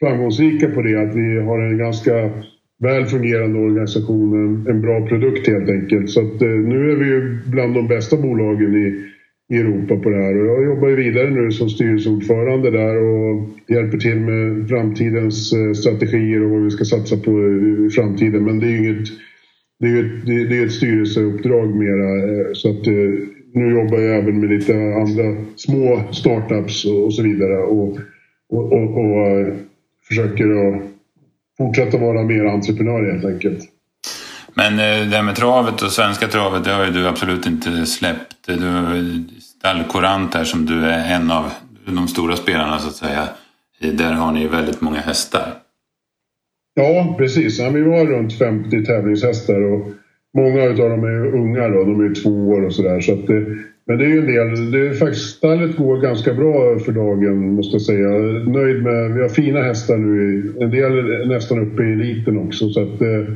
framgångsrika 0.01 0.69
på 0.69 0.83
det, 0.83 1.03
att 1.03 1.15
vi 1.15 1.41
har 1.41 1.59
en 1.59 1.79
ganska 1.79 2.31
väl 2.81 3.07
fungerande 3.07 3.59
organisation, 3.59 4.67
en, 4.69 4.81
bra 4.81 5.07
produkt 5.07 5.49
helt 5.49 5.71
enkelt. 5.71 6.11
Så 6.11 6.21
att, 6.21 6.43
eh, 6.43 6.49
nu 6.49 6.91
är 6.93 6.97
vi 6.97 7.07
ju 7.07 7.39
bland 7.47 7.75
de 7.75 7.89
bästa 7.89 8.17
bolagen 8.17 8.75
i, 8.75 9.05
i 9.51 9.57
Europa 9.57 9.97
på 9.97 10.11
det 10.11 10.23
här 10.23 10.39
och 10.39 10.47
jag 10.47 10.65
jobbar 10.65 10.89
ju 10.89 10.97
vidare 10.97 11.31
nu 11.31 11.51
som 11.51 11.69
styrelseordförande 11.69 12.71
där 12.71 12.97
och 12.97 13.49
hjälper 13.69 13.99
till 13.99 14.21
med 14.21 14.69
framtidens 14.69 15.53
eh, 15.53 15.73
strategier 15.73 16.45
och 16.45 16.51
vad 16.51 16.65
vi 16.65 16.71
ska 16.71 16.85
satsa 16.85 17.17
på 17.17 17.31
i 17.31 17.91
framtiden. 17.91 18.45
Men 18.45 18.59
det 18.59 18.67
är 18.67 18.71
ju 18.71 18.79
inget 18.79 19.09
det 19.81 19.87
är 19.87 20.05
ett, 20.05 20.27
det 20.27 20.59
är 20.59 20.67
ett 20.67 20.73
styrelseuppdrag 20.73 21.77
mera 21.77 22.09
eh, 22.31 22.53
så 22.53 22.71
att 22.71 22.87
eh, 22.87 22.93
nu 23.55 23.71
jobbar 23.71 23.99
jag 23.99 24.19
även 24.19 24.41
med 24.41 24.51
lite 24.51 24.73
andra 24.73 25.45
små 25.57 26.03
startups 26.13 26.85
och, 26.85 27.15
så 27.15 27.23
vidare 27.23 27.57
och, 27.59 27.99
och, 28.49 28.73
och, 28.73 28.99
och 28.99 29.47
försöker 30.09 30.45
att 30.45 30.83
fortsätta 31.59 31.99
vara 31.99 32.23
mer 32.23 32.45
entreprenör 32.45 33.13
helt 33.13 33.25
enkelt. 33.25 33.59
Men 34.55 34.77
det 35.11 35.17
här 35.17 35.23
med 35.23 35.37
travet 35.37 35.83
och 35.83 35.93
svenska 35.93 36.29
travet, 36.29 36.65
det 36.65 36.71
har 36.71 36.85
ju 36.85 36.91
du 36.91 37.09
absolut 37.09 37.47
inte 37.47 37.87
släppt. 37.87 38.47
Du 38.47 38.67
har 38.67 38.97
Stallkorant 39.59 40.35
här 40.35 40.45
som 40.45 40.67
du 40.67 40.85
är 40.85 41.17
en 41.17 41.31
av 41.31 41.51
de 41.87 42.09
stora 42.09 42.37
spelarna 42.37 42.79
så 42.79 42.89
att 42.89 42.95
säga. 42.95 43.29
Där 43.93 44.13
har 44.13 44.33
ni 44.33 44.49
väldigt 44.49 44.81
många 44.81 45.01
hästar. 45.01 45.55
Ja, 46.75 47.15
precis. 47.19 47.59
Ja, 47.59 47.71
vi 47.71 47.83
var 47.83 48.07
runt 48.07 48.39
50 48.39 48.85
tävlingshästar 48.85 49.61
och 49.61 49.87
många 50.35 50.63
av 50.63 50.77
dem 50.77 51.05
är 51.05 51.35
unga 51.35 51.69
då. 51.69 51.85
De 51.85 52.11
är 52.11 52.15
två 52.23 52.49
år 52.49 52.67
och 52.67 52.75
sådär. 52.75 53.01
Så 53.01 53.15
det, 53.15 53.47
Men 53.87 53.99
det 53.99 54.05
är 54.05 54.09
ju 54.09 54.19
en 54.19 54.27
del. 54.27 54.71
Det 54.71 54.89
är 54.89 54.95
faktiskt, 54.95 55.37
stallet 55.37 55.77
går 55.77 56.01
ganska 56.01 56.35
bra 56.35 56.79
för 56.79 56.93
dagen 56.93 57.55
måste 57.55 57.75
jag 57.75 57.83
säga. 57.83 58.09
Nöjd 58.53 58.83
med, 58.83 59.13
vi 59.15 59.23
har 59.23 59.29
fina 59.29 59.63
hästar 59.63 59.97
nu. 59.97 60.55
En 60.61 60.71
del 60.71 60.93
är 60.93 61.27
nästan 61.27 61.59
uppe 61.59 61.83
i 61.83 61.93
eliten 61.93 62.39
också. 62.39 62.69
Så 62.69 62.83
att, 62.83 63.01
eh, 63.03 63.35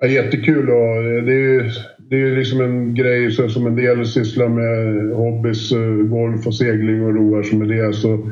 är 0.00 0.08
jättekul 0.08 0.70
och 0.70 0.96
eh, 0.96 1.24
det 1.24 1.32
är 1.32 1.38
ju 1.38 1.70
det 2.10 2.16
är 2.16 2.36
liksom 2.36 2.60
en 2.60 2.94
grej 2.94 3.32
så, 3.32 3.48
som 3.48 3.66
en 3.66 3.76
del 3.76 4.06
sysslar 4.06 4.48
med 4.48 5.12
hobbys, 5.16 5.72
eh, 5.72 6.06
golf 6.16 6.46
och 6.46 6.54
segling 6.54 7.04
och 7.04 7.14
roar 7.14 7.42
som 7.42 7.62
är 7.62 7.66
det. 7.66 7.92
Så 7.92 8.30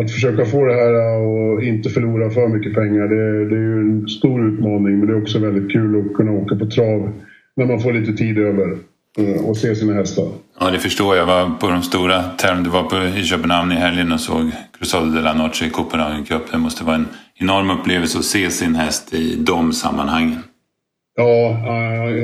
att 0.00 0.10
försöka 0.10 0.44
få 0.44 0.64
det 0.64 0.74
här 0.74 0.94
eh, 0.94 1.22
och 1.22 1.62
inte 1.64 1.90
förlora 1.90 2.30
för 2.30 2.48
mycket 2.48 2.74
pengar 2.74 3.08
det, 3.08 3.48
det 3.48 3.56
är 3.56 3.60
ju 3.60 3.80
en 3.80 4.08
stor 4.08 4.48
utmaning 4.48 4.98
men 4.98 5.06
det 5.06 5.12
är 5.12 5.22
också 5.22 5.38
väldigt 5.38 5.72
kul 5.72 6.00
att 6.00 6.16
kunna 6.16 6.32
åka 6.32 6.56
på 6.56 6.66
trav 6.66 7.12
när 7.56 7.66
man 7.66 7.80
får 7.80 7.92
lite 7.92 8.12
tid 8.12 8.38
över 8.38 8.76
eh, 9.18 9.44
och 9.48 9.56
se 9.56 9.74
sina 9.74 9.92
hästar. 9.92 10.28
Ja, 10.60 10.70
det 10.70 10.78
förstår 10.78 11.16
jag. 11.16 11.26
var 11.26 11.50
på 11.60 11.68
de 11.68 11.82
stora 11.82 12.22
tävlingarna. 12.22 12.64
Du 12.64 12.70
var 12.70 12.82
på, 12.82 13.18
i 13.18 13.22
Köpenhamn 13.22 13.72
i 13.72 13.74
helgen 13.74 14.12
och 14.12 14.20
såg 14.20 14.50
Crusade 14.78 15.14
de 15.14 15.20
la 15.20 15.34
Noche 15.34 15.66
i 15.66 15.70
Copenhagen 15.70 16.24
Cup. 16.24 16.42
Det 16.52 16.58
måste 16.58 16.84
vara 16.84 16.96
en 16.96 17.08
enorm 17.34 17.70
upplevelse 17.70 18.18
att 18.18 18.24
se 18.24 18.50
sin 18.50 18.74
häst 18.74 19.14
i 19.14 19.36
de 19.38 19.72
sammanhangen. 19.72 20.38
Ja, 21.20 21.52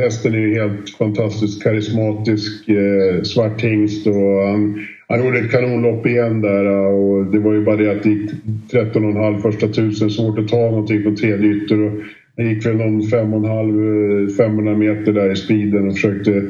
hästen 0.03 0.35
är 0.35 0.38
ju 0.38 0.55
helt 0.55 0.91
fantastiskt 0.91 1.62
karismatisk. 1.62 2.69
Eh, 2.69 3.23
svart 3.23 3.62
hingst 3.62 4.07
och 4.07 4.43
han, 4.49 4.87
han 5.09 5.25
gjorde 5.25 5.38
ett 5.38 5.50
kanonlopp 5.50 6.07
igen 6.07 6.41
där 6.41 6.65
och 6.67 7.26
det 7.26 7.38
var 7.38 7.53
ju 7.53 7.65
bara 7.65 7.76
det 7.76 7.93
att 7.93 8.03
det 8.03 8.09
gick 8.09 8.31
13,5 8.73 9.41
första 9.43 9.69
tusen. 9.69 10.11
Svårt 10.11 10.38
att 10.38 10.49
ta 10.49 10.57
någonting 10.57 11.05
på 11.05 11.17
tredje 11.17 11.50
ytter 11.50 11.81
och 11.81 11.93
han 12.37 12.49
gick 12.49 12.67
väl 12.67 12.76
någon 12.76 13.00
5,5 13.00 14.37
500 14.37 14.73
eh, 14.73 14.79
meter 14.79 15.12
där 15.12 15.33
i 15.33 15.37
speeden 15.37 15.88
och 15.88 15.95
försökte 15.95 16.43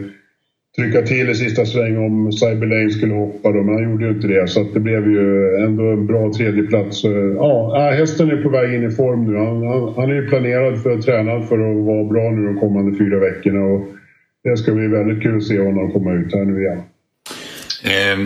trycka 0.77 1.03
till 1.03 1.31
i 1.31 1.35
sista 1.35 1.67
sväng 1.67 1.99
om 1.99 2.33
Cyber 2.33 2.67
Lane 2.67 2.91
skulle 2.91 3.15
hoppa 3.15 3.53
då, 3.53 3.63
men 3.63 3.75
han 3.75 3.91
gjorde 3.91 4.05
ju 4.05 4.11
inte 4.11 4.29
det. 4.29 4.49
Så 4.49 4.63
det 4.75 4.81
blev 4.81 5.11
ju 5.11 5.57
ändå 5.57 5.83
en 5.83 6.07
bra 6.07 6.33
tredjeplats. 6.33 7.05
Ja, 7.37 7.89
äh, 7.89 7.99
hästen 7.99 8.31
är 8.31 8.43
på 8.43 8.49
väg 8.49 8.75
in 8.75 8.91
i 8.91 8.91
form 8.91 9.25
nu. 9.25 9.37
Han, 9.39 9.67
han, 9.67 9.95
han 9.97 10.11
är 10.11 10.15
ju 10.15 10.29
planerad 10.29 10.83
för, 10.83 10.99
tränad 11.03 11.49
för 11.49 11.59
att 11.59 11.87
vara 11.87 12.05
bra 12.05 12.31
nu 12.31 12.47
de 12.47 12.61
kommande 12.61 12.99
fyra 12.99 13.19
veckorna. 13.19 13.65
Och 13.65 13.87
det 14.45 14.57
ska 14.57 14.73
bli 14.73 14.87
väldigt 14.87 15.23
kul 15.23 15.37
att 15.37 15.43
se 15.43 15.59
honom 15.59 15.93
komma 15.93 16.13
ut 16.13 16.35
här 16.35 16.45
nu 16.45 16.61
igen. 16.63 16.83
Eh, 17.85 18.19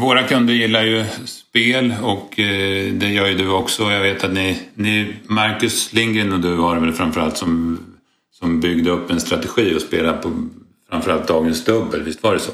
våra 0.00 0.22
kunder 0.22 0.54
gillar 0.54 0.82
ju 0.82 1.04
spel 1.26 1.94
och 2.02 2.40
eh, 2.40 2.92
det 2.92 3.08
gör 3.08 3.28
ju 3.28 3.34
du 3.34 3.50
också. 3.52 3.82
Jag 3.82 4.00
vet 4.00 4.24
att 4.24 4.32
ni, 4.32 4.58
ni 4.74 5.14
Marcus 5.26 5.92
Lindgren 5.92 6.32
och 6.32 6.40
du 6.40 6.56
var 6.56 6.74
det 6.74 6.80
väl 6.80 6.92
framförallt 6.92 7.36
som, 7.36 7.78
som 8.30 8.60
byggde 8.60 8.90
upp 8.90 9.10
en 9.10 9.20
strategi 9.20 9.74
att 9.76 9.82
spela 9.82 10.12
på 10.12 10.28
framförallt 10.92 11.28
Dagens 11.28 11.64
Dubbel, 11.64 12.02
visst 12.04 12.22
var 12.22 12.32
det 12.32 12.38
så? 12.38 12.52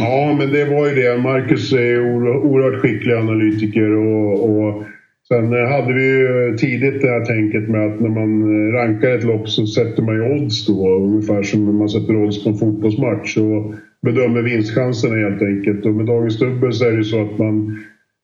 Ja, 0.00 0.36
men 0.38 0.52
det 0.52 0.64
var 0.64 0.88
ju 0.88 0.94
det. 0.94 1.22
Marcus 1.22 1.72
är 1.72 2.00
oerhört 2.46 2.80
skicklig 2.82 3.14
analytiker 3.14 3.90
och, 3.90 4.50
och 4.50 4.84
sen 5.28 5.52
eh, 5.52 5.68
hade 5.68 5.92
vi 5.94 6.06
ju 6.06 6.56
tidigt 6.56 7.02
det 7.02 7.08
här 7.08 7.24
tänket 7.24 7.68
med 7.68 7.86
att 7.86 8.00
när 8.00 8.08
man 8.08 8.30
eh, 8.42 8.72
rankar 8.72 9.10
ett 9.10 9.24
lopp 9.24 9.48
så 9.48 9.66
sätter 9.66 10.02
man 10.02 10.14
ju 10.14 10.34
odds 10.34 10.66
då, 10.66 10.96
ungefär 10.96 11.42
som 11.42 11.64
när 11.64 11.72
man 11.72 11.88
sätter 11.88 12.16
odds 12.16 12.44
på 12.44 12.50
en 12.50 12.58
fotbollsmatch 12.58 13.36
och 13.36 13.74
bedömer 14.02 14.42
vinstchanserna 14.42 15.14
helt 15.14 15.42
enkelt. 15.42 15.86
Och 15.86 15.94
med 15.94 16.06
Dagens 16.06 16.38
Dubbel 16.38 16.72
så 16.72 16.84
är 16.84 16.90
det 16.90 16.96
ju 16.96 17.04
så 17.04 17.22
att 17.22 17.38
man 17.38 17.78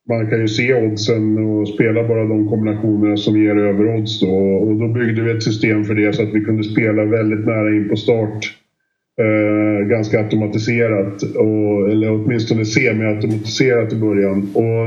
man 0.09 0.27
kan 0.31 0.41
ju 0.41 0.49
se 0.49 0.75
oddsen 0.75 1.39
och 1.39 1.69
spela 1.69 2.09
bara 2.09 2.25
de 2.25 2.49
kombinationerna 2.49 3.17
som 3.17 3.43
ger 3.43 3.57
överodds 3.57 4.21
då. 4.21 4.35
Och 4.37 4.77
då 4.77 4.89
byggde 4.89 5.23
vi 5.23 5.31
ett 5.31 5.43
system 5.43 5.85
för 5.85 5.95
det 5.95 6.13
så 6.13 6.23
att 6.23 6.35
vi 6.35 6.41
kunde 6.41 6.65
spela 6.65 7.05
väldigt 7.05 7.47
nära 7.47 7.77
in 7.77 7.89
på 7.89 7.97
start 7.97 8.62
eh, 9.19 9.87
ganska 9.87 10.19
automatiserat, 10.19 11.23
och, 11.23 11.91
eller 11.91 12.13
åtminstone 12.13 12.65
semi-automatiserat 12.65 13.93
i 13.93 13.97
början. 13.97 14.51
Och, 14.55 14.87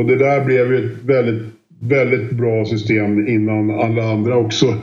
och 0.00 0.08
det 0.08 0.16
där 0.16 0.44
blev 0.44 0.72
ju 0.72 0.78
ett 0.78 1.04
väldigt, 1.04 1.42
väldigt 1.82 2.30
bra 2.30 2.64
system 2.64 3.28
innan 3.28 3.70
alla 3.70 4.12
andra 4.12 4.36
också 4.36 4.74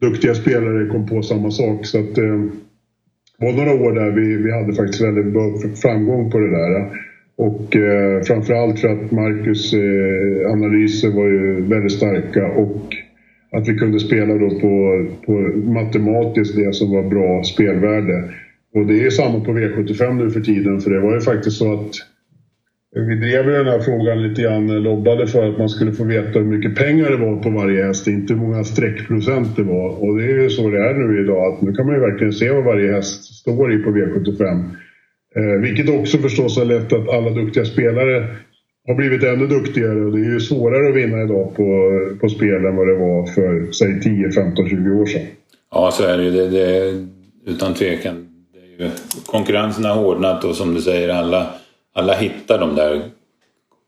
duktiga 0.00 0.34
spelare 0.34 0.86
kom 0.86 1.06
på 1.06 1.22
samma 1.22 1.50
sak. 1.50 1.86
Så 1.86 1.98
att, 1.98 2.18
eh, 2.18 2.40
det 3.38 3.44
var 3.46 3.52
några 3.52 3.74
år 3.74 3.92
där 3.92 4.10
vi, 4.10 4.36
vi 4.36 4.52
hade 4.52 4.74
faktiskt 4.74 5.04
väldigt 5.04 5.32
bra 5.32 5.54
framgång 5.82 6.30
på 6.30 6.38
det 6.38 6.50
där. 6.50 6.90
Och 7.36 7.76
eh, 7.76 8.22
framförallt 8.22 8.80
för 8.80 8.88
att 8.88 9.10
Marcus 9.10 9.72
eh, 9.72 10.52
analyser 10.52 11.10
var 11.10 11.26
ju 11.26 11.60
väldigt 11.60 11.92
starka 11.92 12.46
och 12.46 12.96
att 13.56 13.68
vi 13.68 13.74
kunde 13.74 14.00
spela 14.00 14.34
då 14.34 14.50
på, 14.50 15.06
på 15.26 15.32
matematiskt 15.72 16.56
det 16.56 16.74
som 16.74 16.90
var 16.90 17.02
bra 17.02 17.42
spelvärde. 17.44 18.30
Och 18.74 18.86
det 18.86 19.06
är 19.06 19.10
samma 19.10 19.44
på 19.44 19.52
V75 19.52 20.12
nu 20.14 20.30
för 20.30 20.40
tiden 20.40 20.80
för 20.80 20.90
det 20.90 21.00
var 21.00 21.14
ju 21.14 21.20
faktiskt 21.20 21.56
så 21.56 21.72
att 21.74 21.90
vi 22.96 23.14
drev 23.14 23.46
den 23.46 23.66
här 23.66 23.80
frågan 23.80 24.22
lite 24.22 24.42
grann, 24.42 24.82
lobbade 24.82 25.26
för 25.26 25.50
att 25.50 25.58
man 25.58 25.68
skulle 25.68 25.92
få 25.92 26.04
veta 26.04 26.38
hur 26.38 26.46
mycket 26.46 26.76
pengar 26.76 27.10
det 27.10 27.16
var 27.16 27.42
på 27.42 27.50
varje 27.50 27.84
häst, 27.84 28.06
inte 28.06 28.34
hur 28.34 28.40
många 28.40 28.64
streckprocent 28.64 29.56
det 29.56 29.62
var. 29.62 29.88
Och 30.02 30.18
det 30.18 30.24
är 30.24 30.42
ju 30.42 30.50
så 30.50 30.70
det 30.70 30.88
är 30.88 30.94
nu 30.94 31.20
idag, 31.24 31.52
att 31.52 31.62
nu 31.62 31.72
kan 31.72 31.86
man 31.86 31.94
ju 31.94 32.00
verkligen 32.00 32.32
se 32.32 32.50
vad 32.50 32.64
varje 32.64 32.92
häst 32.92 33.24
står 33.24 33.74
i 33.74 33.78
på 33.78 33.90
V75. 33.90 34.64
Eh, 35.36 35.60
vilket 35.62 35.88
också 35.88 36.18
förstås 36.18 36.58
har 36.58 36.64
lett 36.64 36.92
att 36.92 37.08
alla 37.08 37.30
duktiga 37.30 37.64
spelare 37.64 38.26
har 38.86 38.94
blivit 38.94 39.22
ännu 39.22 39.46
duktigare 39.46 40.04
och 40.04 40.12
det 40.12 40.18
är 40.18 40.32
ju 40.32 40.40
svårare 40.40 40.88
att 40.88 40.96
vinna 40.96 41.22
idag 41.22 41.54
på, 41.56 41.90
på 42.20 42.28
spel 42.28 42.64
än 42.64 42.76
vad 42.76 42.86
det 42.86 42.94
var 42.94 43.26
för 43.26 43.72
säg 43.72 44.00
10, 44.00 44.32
15, 44.32 44.68
20 44.68 44.90
år 44.90 45.06
sedan. 45.06 45.26
Ja, 45.70 45.90
så 45.90 46.04
är 46.04 46.18
det 46.18 46.24
ju. 46.24 46.30
Det, 46.30 46.48
det, 46.48 47.06
utan 47.46 47.74
tvekan. 47.74 48.28
Det 48.52 48.84
är 48.84 48.86
ju, 48.86 48.90
konkurrensen 49.26 49.84
har 49.84 49.94
hårdnat 49.94 50.44
och 50.44 50.56
som 50.56 50.74
du 50.74 50.80
säger, 50.80 51.08
alla, 51.08 51.46
alla 51.94 52.14
hittar 52.14 52.58
de 52.58 52.74
där 52.74 53.02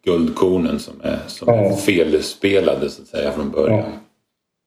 guldkornen 0.05 0.79
som 0.79 0.95
är, 1.03 1.19
som 1.27 1.49
ja. 1.49 1.55
är 1.55 1.77
felspelade 1.77 2.89
så 2.89 3.03
att 3.03 3.09
säga 3.09 3.33
från 3.33 3.51
början. 3.51 3.85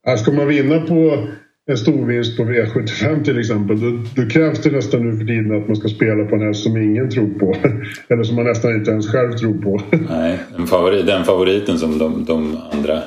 Ja. 0.05 0.17
Ska 0.17 0.31
man 0.31 0.47
vinna 0.47 0.81
på 0.81 1.27
en 1.69 1.77
stor 1.77 2.05
vinst 2.05 2.37
på 2.37 2.43
V75 2.43 3.23
till 3.23 3.39
exempel, 3.39 3.81
då, 3.81 4.03
då, 4.15 4.29
krävs 4.29 4.63
det 4.63 4.71
nästan 4.71 5.09
nu 5.09 5.17
för 5.17 5.25
tiden 5.25 5.61
att 5.61 5.67
man 5.67 5.75
ska 5.75 5.87
spela 5.87 6.25
på 6.25 6.35
en 6.35 6.41
häst 6.41 6.63
som 6.63 6.77
ingen 6.77 7.09
tror 7.09 7.29
på. 7.39 7.55
Eller 8.13 8.23
som 8.23 8.35
man 8.35 8.45
nästan 8.45 8.75
inte 8.75 8.91
ens 8.91 9.11
själv 9.11 9.31
tror 9.31 9.53
på. 9.53 9.81
Nej, 10.09 10.37
en 10.57 10.67
favorit, 10.67 11.05
den 11.05 11.23
favoriten 11.23 11.77
som 11.77 11.97
de, 11.97 12.25
de 12.25 12.57
andra 12.71 13.01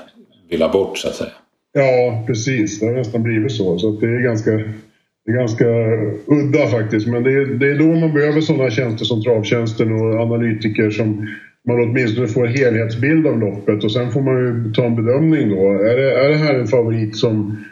vill 0.50 0.62
ha 0.62 0.72
bort 0.72 0.98
så 0.98 1.08
att 1.08 1.14
säga. 1.14 1.30
Ja, 1.72 2.24
precis. 2.26 2.80
Det 2.80 2.86
har 2.86 2.92
nästan 2.92 3.22
blivit 3.22 3.52
så. 3.52 3.78
Så 3.78 3.90
det 3.90 4.06
är 4.06 4.20
ganska, 4.20 4.50
det 4.50 5.32
är 5.32 5.38
ganska 5.38 5.64
udda 6.26 6.66
faktiskt. 6.66 7.06
Men 7.06 7.22
det 7.22 7.32
är, 7.32 7.46
det 7.46 7.70
är 7.70 7.78
då 7.78 8.00
man 8.00 8.14
behöver 8.14 8.40
sådana 8.40 8.70
tjänster 8.70 9.04
som 9.04 9.22
Travtjänsten 9.22 9.92
och 9.92 10.20
analytiker 10.20 10.90
som 10.90 11.28
man 11.68 11.80
åtminstone 11.80 12.28
får 12.28 12.46
en 12.46 12.52
helhetsbild 12.52 13.26
av 13.26 13.40
loppet 13.40 13.84
och 13.84 13.92
sen 13.92 14.10
får 14.10 14.22
man 14.22 14.38
ju 14.38 14.72
ta 14.72 14.84
en 14.84 14.96
bedömning 14.96 15.48
då. 15.48 15.72
Är 15.72 15.96
det, 15.96 16.12
är 16.12 16.28
det 16.28 16.36
här 16.36 16.54
en 16.54 16.66
favorit 16.66 17.16
som 17.16 17.64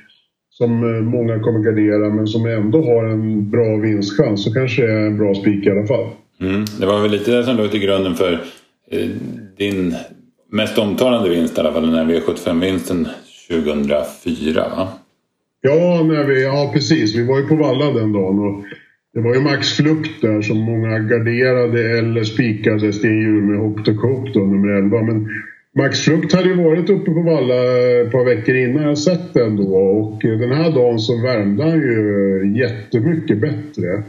som 0.61 0.95
eh, 0.95 1.03
många 1.03 1.41
kommer 1.41 1.61
gardera 1.61 2.15
men 2.15 2.27
som 2.27 2.47
ändå 2.47 2.85
har 2.85 3.05
en 3.05 3.51
bra 3.51 3.77
vinstchans 3.77 4.45
så 4.45 4.55
kanske 4.55 4.83
det 4.83 4.93
är 4.93 5.07
en 5.07 5.19
bra 5.19 5.35
spik 5.35 5.67
i 5.67 5.71
alla 5.71 5.87
fall. 5.87 6.07
Mm. 6.41 6.65
Det 6.81 6.87
var 6.87 7.03
väl 7.03 7.11
lite 7.11 7.37
det 7.37 7.45
som 7.45 7.57
låg 7.57 7.71
till 7.71 7.81
grunden 7.81 8.15
för 8.15 8.33
eh, 8.91 9.09
din 9.59 9.95
mest 10.53 10.79
omtalande 10.79 11.29
vinst 11.29 11.59
i 11.59 11.61
alla 11.61 11.73
fall, 11.73 11.83
den 11.83 11.95
här 11.95 12.05
V75-vinsten 12.05 13.09
2004 13.51 14.69
va? 14.77 14.89
Ja, 15.61 16.03
när 16.09 16.25
vi, 16.25 16.45
ja, 16.45 16.71
precis. 16.75 17.17
Vi 17.17 17.27
var 17.27 17.39
ju 17.39 17.47
på 17.47 17.57
Valla 17.57 17.93
den 17.93 18.13
dagen 18.13 18.39
och 18.39 18.65
det 19.15 19.21
var 19.21 19.35
ju 19.35 19.41
Max 19.41 19.73
Flukt 19.73 20.23
där 20.23 20.43
som 20.43 20.59
många 20.59 20.99
garderade 20.99 21.99
eller 21.99 22.25
spikade 22.25 22.87
Hjul 22.87 23.43
med 23.43 23.59
Hooked 23.59 24.01
Cope 24.01 24.31
då, 24.35 24.41
nummer 24.41 24.69
11. 24.69 25.03
Men 25.03 25.29
Max 25.79 26.01
Frukt 26.01 26.33
hade 26.33 26.49
ju 26.49 26.55
varit 26.55 26.91
uppe 26.91 27.11
på 27.11 27.23
Valla 27.23 27.55
ett 28.01 28.13
par 28.13 28.25
veckor 28.25 28.55
innan 28.55 28.83
jag 28.83 28.99
sett 28.99 29.35
den 29.35 29.57
då 29.57 29.75
och 29.75 30.25
eh, 30.25 30.39
den 30.39 30.53
här 30.53 30.71
dagen 30.71 30.99
så 30.99 31.23
värmde 31.23 31.63
han 31.63 31.79
ju 31.79 32.43
eh, 32.43 32.57
jättemycket 32.57 33.41
bättre. 33.41 34.03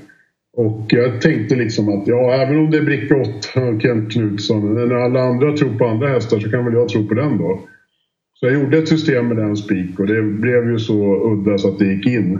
Och 0.58 0.86
jag 0.90 1.22
tänkte 1.22 1.56
liksom 1.56 1.90
att 1.90 2.08
ja, 2.08 2.34
även 2.34 2.58
om 2.58 2.72
det 2.72 2.78
är 2.78 2.82
bricka 2.82 3.16
8 3.16 3.62
och 3.62 3.82
Kent 3.82 4.12
Knutsson, 4.12 4.74
när 4.74 4.96
alla 4.96 5.22
andra 5.22 5.58
tror 5.58 5.78
på 5.78 5.86
andra 5.86 6.08
hästar 6.08 6.40
så 6.40 6.52
kan 6.52 6.66
väl 6.66 6.74
jag 6.74 6.90
tro 6.90 7.08
på 7.08 7.14
den 7.14 7.38
då. 7.38 7.62
Så 8.34 8.46
jag 8.46 8.54
gjorde 8.54 8.78
ett 8.78 8.88
system 8.88 9.28
med 9.28 9.38
den 9.38 9.56
spik 9.56 10.00
och 10.00 10.08
det 10.08 10.22
blev 10.22 10.70
ju 10.72 10.80
så 10.80 11.32
udda 11.34 11.58
så 11.58 11.68
att 11.68 11.80
det 11.80 11.86
gick 11.86 12.08
in. 12.08 12.40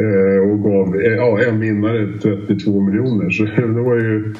Eh, 0.00 0.50
och 0.50 0.62
gav 0.62 1.00
eh, 1.00 1.12
ja, 1.12 1.42
en 1.42 1.60
vinnare 1.60 2.18
32 2.22 2.80
miljoner. 2.80 3.30
Så 3.30 3.44
det 3.56 3.82
var 3.82 3.96
ju 3.96 4.34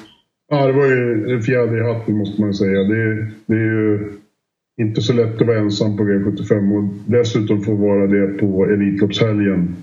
Ja, 0.51 0.67
det 0.67 0.73
var 0.73 0.87
ju 0.87 1.35
en 1.35 1.43
fjäder 1.43 1.79
i 1.79 1.95
hatten 1.95 2.19
måste 2.19 2.41
man 2.41 2.55
säga. 2.55 2.83
Det, 2.83 3.27
det 3.47 3.55
är 3.55 3.59
ju 3.59 4.13
inte 4.81 5.01
så 5.01 5.13
lätt 5.13 5.41
att 5.41 5.47
vara 5.47 5.59
ensam 5.59 5.97
på 5.97 6.03
V75 6.03 6.77
och 6.79 6.95
dessutom 7.07 7.63
få 7.63 7.75
vara 7.75 8.07
det 8.07 8.27
på 8.27 8.65
Elitloppshelgen 8.65 9.77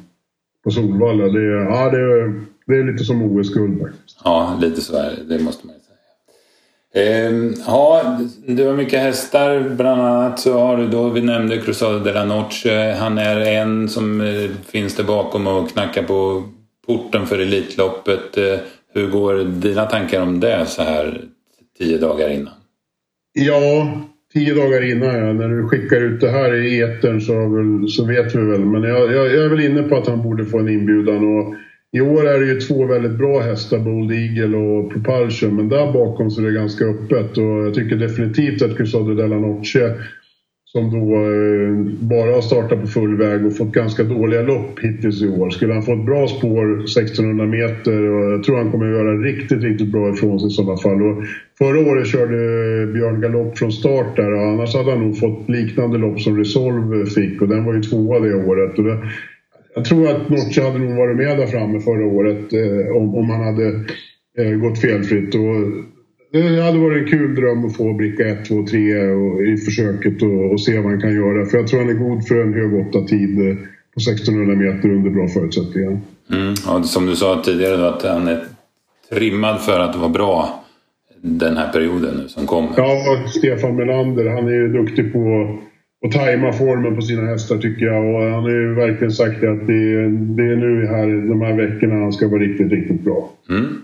på 0.64 0.72
Solvalla. 0.72 1.28
Det, 1.28 1.40
är, 1.40 1.66
ja, 1.66 1.90
det, 1.90 1.98
är, 1.98 2.42
det 2.66 2.74
är 2.74 2.92
lite 2.92 3.04
som 3.04 3.22
OS-guld 3.22 3.82
faktiskt. 3.82 4.22
Ja, 4.24 4.58
lite 4.62 4.82
så 4.82 4.98
är 4.98 5.12
det. 5.12 5.38
Det 5.38 5.44
måste 5.44 5.68
man 5.68 5.76
ju 5.76 5.82
säga. 5.82 7.28
Ehm, 7.28 7.54
ja, 7.68 8.20
du 8.48 8.66
har 8.66 8.74
mycket 8.74 9.00
hästar. 9.00 9.70
Bland 9.70 10.02
annat 10.02 10.40
så 10.40 10.60
har 10.60 10.78
du 10.78 10.88
då, 10.88 11.10
vi 11.10 11.22
nämnde 11.22 11.58
Cruzado 11.58 12.00
de 12.00 12.12
la 12.12 12.26
Noche. 12.26 12.96
Han 13.00 13.18
är 13.18 13.40
en 13.40 13.90
som 13.90 14.22
eh, 14.22 14.50
finns 14.66 14.96
där 14.96 15.04
bakom 15.04 15.48
och 15.48 15.70
knackar 15.70 16.04
på 16.04 16.44
porten 16.88 17.26
för 17.26 17.40
Elitloppet. 17.40 18.38
Eh, 18.38 18.60
hur 18.96 19.08
går 19.08 19.62
dina 19.62 19.86
tankar 19.86 20.22
om 20.22 20.40
det 20.40 20.66
så 20.66 20.82
här 20.82 21.22
tio 21.78 21.98
dagar 21.98 22.30
innan? 22.30 22.54
Ja, 23.34 24.02
tio 24.34 24.54
dagar 24.54 24.92
innan 24.92 25.16
ja. 25.16 25.34
När 25.34 25.50
du 25.50 25.68
skickar 25.68 26.02
ut 26.02 26.22
det 26.22 26.30
här 26.30 26.54
i 26.54 26.82
etern 26.82 27.22
så, 27.22 27.34
väl, 27.34 27.90
så 27.90 28.06
vet 28.06 28.36
vi 28.36 28.42
väl. 28.42 28.66
Men 28.66 28.84
jag, 28.84 29.14
jag, 29.14 29.26
jag, 29.26 29.46
är 29.46 29.50
väl 29.50 29.66
inne 29.66 29.84
på 29.84 29.98
att 29.98 30.08
han 30.08 30.24
borde 30.24 30.46
få 30.46 30.60
en 30.60 30.70
inbjudan. 30.70 31.38
Och 31.38 31.56
I 31.92 32.02
år 32.02 32.28
är 32.28 32.40
det 32.40 32.46
ju 32.46 32.60
två 32.60 32.86
väldigt 32.86 33.18
bra 33.18 33.40
hästar, 33.40 33.80
Bold 33.80 34.12
Eagle 34.12 34.58
och 34.58 34.92
Propulsion. 34.92 35.56
Men 35.56 35.70
där 35.70 35.94
bakom 35.94 36.32
så 36.32 36.42
är 36.42 36.46
det 36.46 36.52
ganska 36.52 36.86
öppet 36.86 37.38
och 37.38 37.44
jag 37.44 37.74
tycker 37.74 37.96
definitivt 37.96 38.62
att 38.62 38.78
Cusado 38.78 39.14
Della 39.14 39.38
Noce 39.38 39.96
som 40.76 40.92
då 40.92 41.16
eh, 41.16 42.08
bara 42.08 42.34
har 42.34 42.42
startat 42.42 42.82
på 42.82 42.88
full 42.88 43.18
väg 43.18 43.46
och 43.46 43.58
fått 43.58 43.72
ganska 43.72 44.04
dåliga 44.04 44.42
lopp 44.42 44.80
hittills 44.82 45.22
i 45.22 45.28
år. 45.28 45.50
Skulle 45.50 45.74
han 45.74 45.84
få 45.84 45.94
ett 45.94 46.06
bra 46.06 46.28
spår 46.28 46.84
1600 46.84 47.46
meter 47.46 48.10
och 48.12 48.32
jag 48.32 48.44
tror 48.44 48.58
han 48.58 48.72
kommer 48.72 48.86
att 48.86 48.98
göra 48.98 49.18
riktigt, 49.18 49.64
riktigt 49.64 49.92
bra 49.92 50.14
ifrån 50.14 50.40
sig 50.40 50.48
i 50.48 50.52
sådana 50.52 50.78
fall. 50.78 51.02
Och 51.02 51.24
förra 51.58 51.92
året 51.92 52.08
körde 52.08 52.38
Björn 52.94 53.22
Galopp 53.22 53.58
från 53.58 53.72
start 53.72 54.16
där 54.16 54.34
och 54.34 54.42
annars 54.42 54.76
hade 54.76 54.92
han 54.92 55.02
nog 55.02 55.20
fått 55.20 55.50
liknande 55.50 55.98
lopp 55.98 56.22
som 56.22 56.38
Resolve 56.38 57.06
fick 57.06 57.42
och 57.42 57.48
den 57.48 57.66
var 57.66 57.74
ju 57.74 57.82
tvåa 57.82 58.20
det 58.20 58.36
året. 58.36 58.78
Och 58.78 58.84
det, 58.84 58.98
jag 59.76 59.86
tror 59.86 60.08
att 60.08 60.30
Nocci 60.30 60.62
hade 60.62 60.80
nog 60.80 60.98
varit 60.98 61.18
med 61.18 61.38
där 61.38 61.48
framme 61.48 61.80
förra 61.80 62.06
året 62.06 62.54
eh, 62.54 62.96
om, 62.98 63.16
om 63.16 63.30
han 63.30 63.44
hade 63.44 63.68
eh, 64.38 64.56
gått 64.60 64.82
felfritt. 64.82 65.36
Och 65.36 65.95
det 66.42 66.62
hade 66.62 66.80
varit 66.80 67.04
en 67.04 67.10
kul 67.10 67.36
dröm 67.36 67.66
att 67.66 67.78
få 67.78 67.94
bricka 67.94 68.28
1, 68.28 68.46
2, 68.46 68.66
3 68.66 68.80
i 69.54 69.58
försöket 69.58 70.22
och, 70.22 70.52
och, 70.52 70.62
se 70.62 70.80
vad 70.80 70.92
han 70.92 71.02
kan 71.02 71.14
göra. 71.14 71.46
För 71.46 71.58
jag 71.58 71.68
tror 71.68 71.80
han 71.80 71.90
är 71.90 71.94
god 71.94 72.28
för 72.28 72.42
en 72.42 72.54
hög 72.54 72.72
8-tid 72.72 73.50
eh, 73.50 73.56
på 73.94 74.00
1600 74.00 74.56
meter 74.56 74.90
under 74.90 75.10
bra 75.10 75.28
förutsättningar. 75.28 76.00
Mm, 76.32 76.54
och 76.68 76.86
som 76.86 77.06
du 77.06 77.16
sa 77.16 77.42
tidigare 77.46 77.78
då, 77.78 77.84
att 77.84 78.04
han 78.04 78.28
är 78.28 78.44
trimmad 79.10 79.62
för 79.62 79.80
att 79.80 79.96
vara 79.96 80.10
bra 80.10 80.64
den 81.22 81.58
här 81.58 81.74
perioden 81.74 82.16
nu 82.18 82.28
som 82.28 82.48
kommer. 82.48 82.70
Ja, 82.78 83.24
Stefan 83.28 83.76
Melander 83.76 84.30
han 84.30 84.48
är 84.48 84.54
ju 84.54 84.68
duktig 84.68 85.14
på 85.14 85.56
att 86.06 86.12
tajma 86.12 86.54
formen 86.54 86.96
på 86.96 87.02
sina 87.02 87.22
hästar 87.28 87.58
tycker 87.58 87.86
jag. 87.86 88.16
Och 88.16 88.22
han 88.22 88.44
har 88.44 88.50
ju 88.50 88.74
verkligen 88.74 89.12
sagt 89.12 89.44
att 89.44 89.68
det 89.68 89.94
är, 89.94 90.36
det 90.36 90.44
är 90.44 90.56
nu 90.56 90.88
här, 90.88 91.30
de 91.30 91.42
här 91.42 91.54
veckorna 91.54 91.96
han 91.96 92.14
ska 92.14 92.28
vara 92.28 92.42
riktigt, 92.42 92.72
riktigt 92.72 93.02
bra. 93.02 93.30
Mm. 93.50 93.82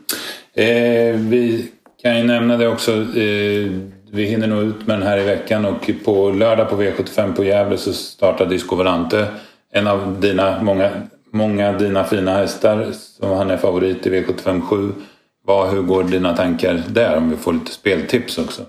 Eh, 0.55 1.19
vi 1.29 1.71
kan 2.01 2.17
jag 2.17 2.27
nämna 2.27 2.57
det 2.57 2.67
också. 2.67 2.91
Eh, 2.91 3.71
vi 4.13 4.25
hinner 4.25 4.47
nog 4.47 4.63
ut 4.63 4.87
med 4.87 4.99
den 4.99 5.07
här 5.07 5.17
i 5.17 5.23
veckan 5.23 5.65
och 5.65 5.91
på 6.05 6.31
lördag 6.31 6.69
på 6.69 6.75
V75 6.75 7.35
på 7.35 7.43
Gävle 7.43 7.77
så 7.77 7.93
startar 7.93 8.45
Disco 8.45 8.75
Volante. 8.75 9.27
En 9.73 9.87
av 9.87 10.17
dina 10.21 10.63
många, 10.63 10.89
många 11.33 11.71
dina 11.71 12.03
fina 12.03 12.31
hästar 12.31 12.87
som 12.91 13.29
han 13.29 13.49
är 13.51 13.57
favorit 13.57 14.07
i 14.07 14.09
V75 14.09 14.61
7. 14.61 14.91
Vad, 15.45 15.69
hur 15.69 15.81
går 15.81 16.03
dina 16.03 16.35
tankar 16.35 16.81
där 16.89 17.17
om 17.17 17.29
vi 17.29 17.35
får 17.35 17.53
lite 17.53 17.71
speltips 17.71 18.37
också? 18.37 18.61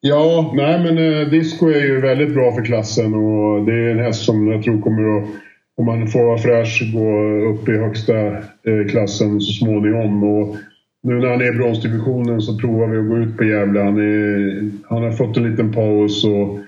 Ja, 0.00 0.52
nej 0.54 0.78
men 0.78 0.98
eh, 0.98 1.28
Disco 1.28 1.66
är 1.68 1.80
ju 1.80 2.00
väldigt 2.00 2.34
bra 2.34 2.52
för 2.52 2.64
klassen 2.64 3.14
och 3.14 3.64
det 3.64 3.72
är 3.72 3.90
en 3.90 3.98
häst 3.98 4.24
som 4.24 4.52
jag 4.52 4.62
tror 4.62 4.80
kommer 4.80 5.18
att, 5.18 5.28
om 5.76 5.86
man 5.86 6.08
får 6.08 6.24
vara 6.24 6.38
fräsch, 6.38 6.82
gå 6.94 7.10
upp 7.52 7.68
i 7.68 7.72
högsta 7.72 8.16
eh, 8.16 8.90
klassen 8.90 9.40
så 9.40 9.52
småningom. 9.52 10.24
Och 10.24 10.56
nu 11.04 11.14
när 11.14 11.28
han 11.28 11.40
är 11.40 11.54
i 11.54 11.56
bronsdivisionen 11.56 12.40
så 12.40 12.58
provar 12.58 12.88
vi 12.88 12.98
att 12.98 13.08
gå 13.08 13.18
ut 13.18 13.36
på 13.36 13.44
Gävle. 13.44 13.80
Han, 13.80 13.98
är, 13.98 14.70
han 14.88 15.02
har 15.02 15.10
fått 15.10 15.36
en 15.36 15.50
liten 15.50 15.72
paus 15.72 16.24
och 16.24 16.58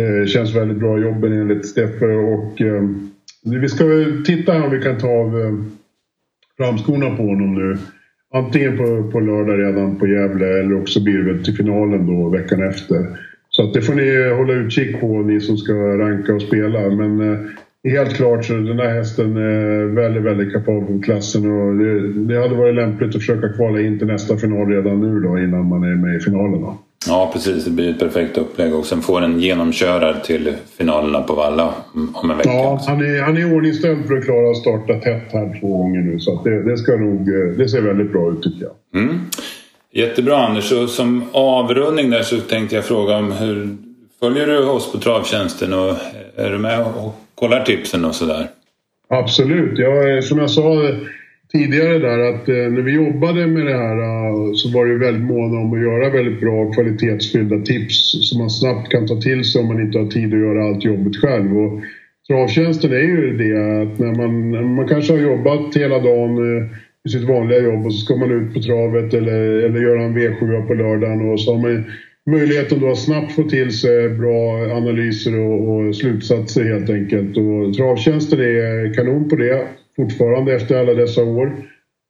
eh, 0.00 0.26
känns 0.26 0.54
väldigt 0.54 0.78
bra 0.78 0.98
i 0.98 1.02
jobben 1.02 1.32
enligt 1.32 1.66
Steffe. 1.66 2.06
Och, 2.06 2.60
eh, 2.60 2.82
vi 3.44 3.68
ska 3.68 3.86
väl 3.86 4.24
titta 4.24 4.52
här 4.52 4.64
om 4.64 4.70
vi 4.70 4.82
kan 4.82 4.98
ta 4.98 5.08
av 5.08 5.40
eh, 5.40 5.52
framskorna 6.56 7.16
på 7.16 7.22
honom 7.22 7.54
nu. 7.54 7.78
Antingen 8.34 8.76
på, 8.76 9.10
på 9.12 9.20
lördag 9.20 9.58
redan 9.58 9.96
på 9.96 10.06
Gävle 10.06 10.60
eller 10.60 10.80
också 10.80 11.02
blir 11.04 11.18
det 11.18 11.44
till 11.44 11.56
finalen 11.56 12.06
då 12.06 12.28
veckan 12.28 12.62
efter. 12.62 13.06
Så 13.48 13.64
att 13.64 13.74
det 13.74 13.82
får 13.82 13.94
ni 13.94 14.30
hålla 14.36 14.52
utkik 14.52 15.00
på 15.00 15.22
ni 15.22 15.40
som 15.40 15.56
ska 15.56 15.72
ranka 15.74 16.34
och 16.34 16.42
spela. 16.42 16.90
Men 16.90 17.20
eh, 17.20 17.38
Helt 17.88 18.16
klart 18.16 18.44
så 18.44 18.52
den 18.52 18.78
här 18.78 18.94
hästen 18.94 19.36
är 19.36 19.84
väldigt, 19.84 20.22
väldigt 20.22 20.52
kapabel 20.52 21.02
klassen 21.02 21.52
och 21.52 21.74
det, 21.76 22.12
det, 22.12 22.42
hade 22.42 22.54
varit 22.54 22.74
lämpligt 22.74 23.08
att 23.08 23.20
försöka 23.20 23.48
kvala 23.48 23.80
in 23.80 23.98
till 23.98 24.06
nästa 24.06 24.36
final 24.36 24.66
redan 24.66 25.00
nu 25.00 25.20
då 25.20 25.38
innan 25.38 25.68
man 25.68 25.82
är 25.82 25.96
med 25.96 26.16
i 26.16 26.20
finalerna. 26.20 26.76
Ja 27.06 27.30
precis, 27.32 27.64
det 27.64 27.70
blir 27.70 27.90
ett 27.90 27.98
perfekt 27.98 28.38
upplägg 28.38 28.74
och 28.74 28.86
sen 28.86 29.02
får 29.02 29.22
en 29.22 29.40
genomkörare 29.40 30.20
till 30.24 30.52
finalerna 30.78 31.22
på 31.22 31.34
Valla 31.34 31.74
om 32.12 32.30
en 32.30 32.36
vecka. 32.36 32.50
Ja, 32.50 32.80
han 32.86 33.00
är, 33.00 33.22
han 33.22 33.36
är 33.36 33.56
ordningställd 33.56 34.06
för 34.06 34.16
att 34.16 34.24
klara 34.24 34.50
att 34.50 34.56
starta 34.56 34.94
tätt 34.94 35.32
här 35.32 35.60
två 35.60 35.76
gånger 35.76 36.00
nu 36.00 36.18
så 36.18 36.42
det, 36.44 36.62
det, 36.62 36.76
ska 36.76 36.96
nog, 36.96 37.26
det 37.58 37.68
ser 37.68 37.82
väldigt 37.82 38.12
bra 38.12 38.32
ut 38.32 38.42
tycker 38.42 38.64
jag. 38.64 39.02
Mm. 39.02 39.18
Jättebra 39.92 40.36
Anders, 40.36 40.72
och 40.72 40.88
som 40.88 41.24
avrundning 41.32 42.10
där 42.10 42.22
så 42.22 42.36
tänkte 42.36 42.76
jag 42.76 42.84
fråga 42.84 43.16
om 43.16 43.32
hur 43.32 43.76
följer 44.20 44.46
du 44.46 44.58
oss 44.58 44.92
på 44.92 44.98
Travtjänsten 44.98 45.72
och 45.72 45.96
är 46.36 46.50
du 46.50 46.58
med 46.58 46.80
och 46.80 47.14
kollar 47.34 47.64
tipsen 47.64 48.04
och 48.04 48.14
sådär? 48.14 48.46
Absolut. 49.08 49.78
Jag, 49.78 50.24
som 50.24 50.38
jag 50.38 50.50
sa 50.50 50.62
tidigare 51.52 51.98
där 51.98 52.18
att 52.18 52.48
eh, 52.48 52.54
när 52.54 52.82
vi 52.82 52.92
jobbade 52.94 53.46
med 53.46 53.66
det 53.66 53.76
här 53.76 53.98
eh, 53.98 54.52
så 54.54 54.70
var 54.70 54.86
det 54.86 54.98
väldigt 54.98 55.22
måna 55.22 55.60
om 55.60 55.72
att 55.72 55.80
göra 55.80 56.10
väldigt 56.10 56.40
bra 56.40 56.72
kvalitetsfyllda 56.72 57.58
tips 57.58 58.28
som 58.28 58.38
man 58.38 58.50
snabbt 58.50 58.88
kan 58.88 59.06
ta 59.06 59.20
till 59.20 59.44
sig 59.44 59.60
om 59.60 59.68
man 59.68 59.80
inte 59.80 59.98
har 59.98 60.06
tid 60.06 60.34
att 60.34 60.40
göra 60.40 60.64
allt 60.64 60.84
jobbet 60.84 61.16
själv. 61.16 61.58
Och 61.58 61.80
travtjänsten 62.28 62.92
är 62.92 63.06
ju 63.14 63.36
det 63.36 63.82
att 63.82 63.98
när 63.98 64.14
man, 64.14 64.74
man 64.74 64.88
kanske 64.88 65.12
har 65.12 65.20
jobbat 65.20 65.76
hela 65.76 65.98
dagen 65.98 66.32
eh, 66.38 66.66
i 67.04 67.08
sitt 67.08 67.28
vanliga 67.28 67.60
jobb 67.60 67.86
och 67.86 67.94
så 67.94 68.04
ska 68.04 68.16
man 68.16 68.30
ut 68.30 68.54
på 68.54 68.60
travet 68.60 69.14
eller, 69.14 69.40
eller 69.64 69.80
göra 69.80 70.02
en 70.02 70.18
V7 70.18 70.66
på 70.66 70.74
lördagen 70.74 71.30
och 71.30 71.40
så 71.40 71.54
har 71.54 71.62
man 71.62 71.84
möjligheten 72.26 72.80
då 72.80 72.90
att 72.90 72.98
snabbt 72.98 73.32
få 73.32 73.42
till 73.42 73.78
sig 73.78 74.08
bra 74.08 74.56
analyser 74.76 75.38
och, 75.40 75.68
och 75.68 75.96
slutsatser 75.96 76.64
helt 76.64 76.90
enkelt. 76.90 77.36
Och 77.36 77.74
travtjänsten 77.74 78.40
är 78.40 78.94
kanon 78.94 79.28
på 79.28 79.36
det 79.36 79.66
fortfarande 79.96 80.54
efter 80.54 80.80
alla 80.80 80.94
dessa 80.94 81.24
år. 81.24 81.52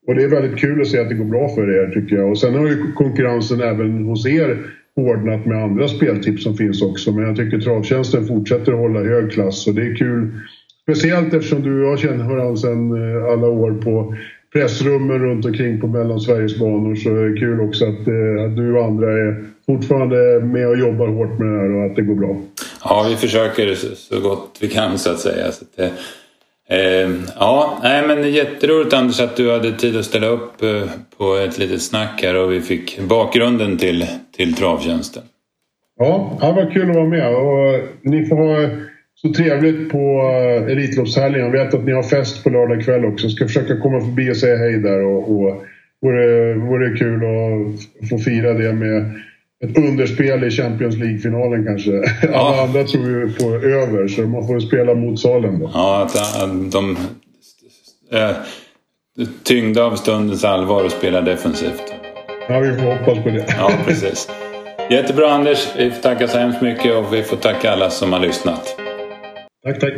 Och 0.07 0.15
det 0.15 0.23
är 0.23 0.29
väldigt 0.29 0.61
kul 0.61 0.81
att 0.81 0.89
se 0.89 0.99
att 0.99 1.09
det 1.09 1.15
går 1.15 1.25
bra 1.25 1.49
för 1.49 1.71
er 1.71 1.91
tycker 1.91 2.17
jag. 2.17 2.31
Och 2.31 2.39
sen 2.39 2.55
har 2.55 2.69
ju 2.69 2.93
konkurrensen 2.93 3.61
även 3.61 4.05
hos 4.05 4.27
er 4.27 4.59
hårdnat 4.97 5.47
med 5.47 5.63
andra 5.63 5.89
speltips 5.89 6.43
som 6.43 6.57
finns 6.57 6.83
också. 6.83 7.13
Men 7.13 7.25
jag 7.25 7.37
tycker 7.37 7.59
travtjänsten 7.59 8.27
fortsätter 8.27 8.73
att 8.73 8.79
hålla 8.79 9.01
hög 9.01 9.33
klass 9.33 9.67
och 9.67 9.75
det 9.75 9.83
är 9.83 9.97
kul. 9.97 10.29
Speciellt 10.83 11.35
eftersom 11.35 11.63
du 11.63 11.85
och 11.85 11.91
jag 11.91 11.99
känner 11.99 12.25
varandra 12.25 12.57
sedan 12.57 12.93
eh, 12.93 13.25
alla 13.25 13.49
år 13.49 13.73
på 13.73 14.15
pressrummen 14.53 15.19
runt 15.19 15.45
omkring 15.45 15.81
på 15.81 15.87
Mellansveriges 15.87 16.59
banor 16.59 16.95
så 16.95 17.17
är 17.17 17.29
det 17.29 17.41
kul 17.41 17.61
också 17.61 17.85
att, 17.85 18.09
eh, 18.09 18.45
att 18.45 18.57
du 18.57 18.77
och 18.77 18.85
andra 18.85 19.13
är 19.13 19.45
fortfarande 19.77 20.41
med 20.41 20.69
och 20.69 20.79
jobbar 20.79 21.09
hårt 21.09 21.39
med 21.39 21.49
det 21.49 21.59
här 21.59 21.77
och 21.77 21.91
att 21.91 21.97
det 21.97 22.03
går 22.03 22.15
bra. 22.15 22.37
Ja, 22.85 23.07
vi 23.09 23.17
försöker 23.17 23.75
så 23.95 24.21
gott 24.21 24.59
vi 24.61 24.69
kan 24.69 24.99
så 24.99 25.11
att 25.11 25.19
säga. 25.19 25.53
Så 25.53 25.65
att 25.65 25.77
det, 25.77 25.91
eh, 26.77 27.11
ja, 27.37 27.81
nej, 27.83 28.07
men 28.07 28.33
jätteroligt 28.33 28.95
Anders 28.95 29.21
att 29.21 29.37
du 29.37 29.51
hade 29.51 29.73
tid 29.73 29.97
att 29.97 30.05
ställa 30.05 30.27
upp 30.27 30.63
eh, 30.63 30.83
på 31.19 31.35
ett 31.35 31.59
litet 31.59 31.83
snack 31.83 32.23
här 32.23 32.37
och 32.37 32.53
vi 32.53 32.61
fick 32.61 33.01
bakgrunden 33.01 33.79
till, 33.79 34.07
till 34.37 34.55
travtjänsten. 34.55 35.23
Ja, 35.99 36.39
det 36.41 36.53
var 36.53 36.71
kul 36.71 36.91
att 36.91 36.97
vara 36.97 37.07
med 37.07 37.35
och 37.35 37.81
ni 38.03 38.27
får 38.27 38.37
ha 38.37 38.69
så 39.15 39.33
trevligt 39.33 39.91
på 39.91 39.99
eh, 39.99 40.73
Elitloppshelgen. 40.73 41.41
Jag 41.41 41.51
vet 41.51 41.75
att 41.75 41.85
ni 41.85 41.93
har 41.93 42.03
fest 42.03 42.45
på 42.45 42.51
lördag 42.51 42.85
kväll 42.85 43.05
också. 43.05 43.27
Jag 43.27 43.33
ska 43.33 43.47
försöka 43.47 43.77
komma 43.77 44.01
förbi 44.01 44.33
och 44.33 44.37
säga 44.37 44.57
hej 44.57 44.79
där 44.79 45.05
och, 45.05 45.31
och 45.31 45.65
vore, 46.03 46.55
vore 46.55 46.97
kul 46.97 47.21
att 47.25 48.09
få 48.09 48.19
fira 48.19 48.53
det 48.55 48.73
med 48.73 49.13
ett 49.65 49.79
underspel 49.79 50.45
i 50.45 50.51
Champions 50.51 50.97
League-finalen 50.97 51.67
kanske. 51.67 51.91
Ja. 52.23 52.39
Alla 52.39 52.63
andra 52.63 52.85
tror 52.85 53.09
ju 53.09 53.33
på 53.33 53.45
över, 53.55 54.09
så 54.09 54.21
man 54.21 54.47
får 54.47 54.61
spela 54.61 54.95
mot 54.95 55.21
Salen 55.21 55.59
då. 55.59 55.71
Ja, 55.75 56.03
att 56.03 56.41
de 56.73 56.97
är 58.11 58.35
tyngda 59.43 59.85
av 59.85 59.97
stundens 59.97 60.45
allvar 60.45 60.85
och 60.85 60.93
spelar 60.93 61.23
defensivt. 61.23 61.95
Ja, 62.49 62.61
vi 62.61 62.73
får 62.73 62.97
hoppas 62.97 63.25
på 63.25 63.31
det. 63.31 63.45
Ja, 63.59 63.73
precis. 63.87 64.29
Jättebra 64.91 65.31
Anders. 65.31 65.69
Vi 65.77 65.91
får 65.91 66.03
tacka 66.03 66.29
så 66.29 66.39
hemskt 66.39 66.63
mycket 66.63 66.97
och 66.97 67.15
vi 67.15 67.23
får 67.23 67.37
tacka 67.37 67.71
alla 67.71 67.91
som 67.91 68.13
har 68.13 68.21
lyssnat. 68.21 68.77
Tack, 69.65 69.81
tack. 69.81 69.93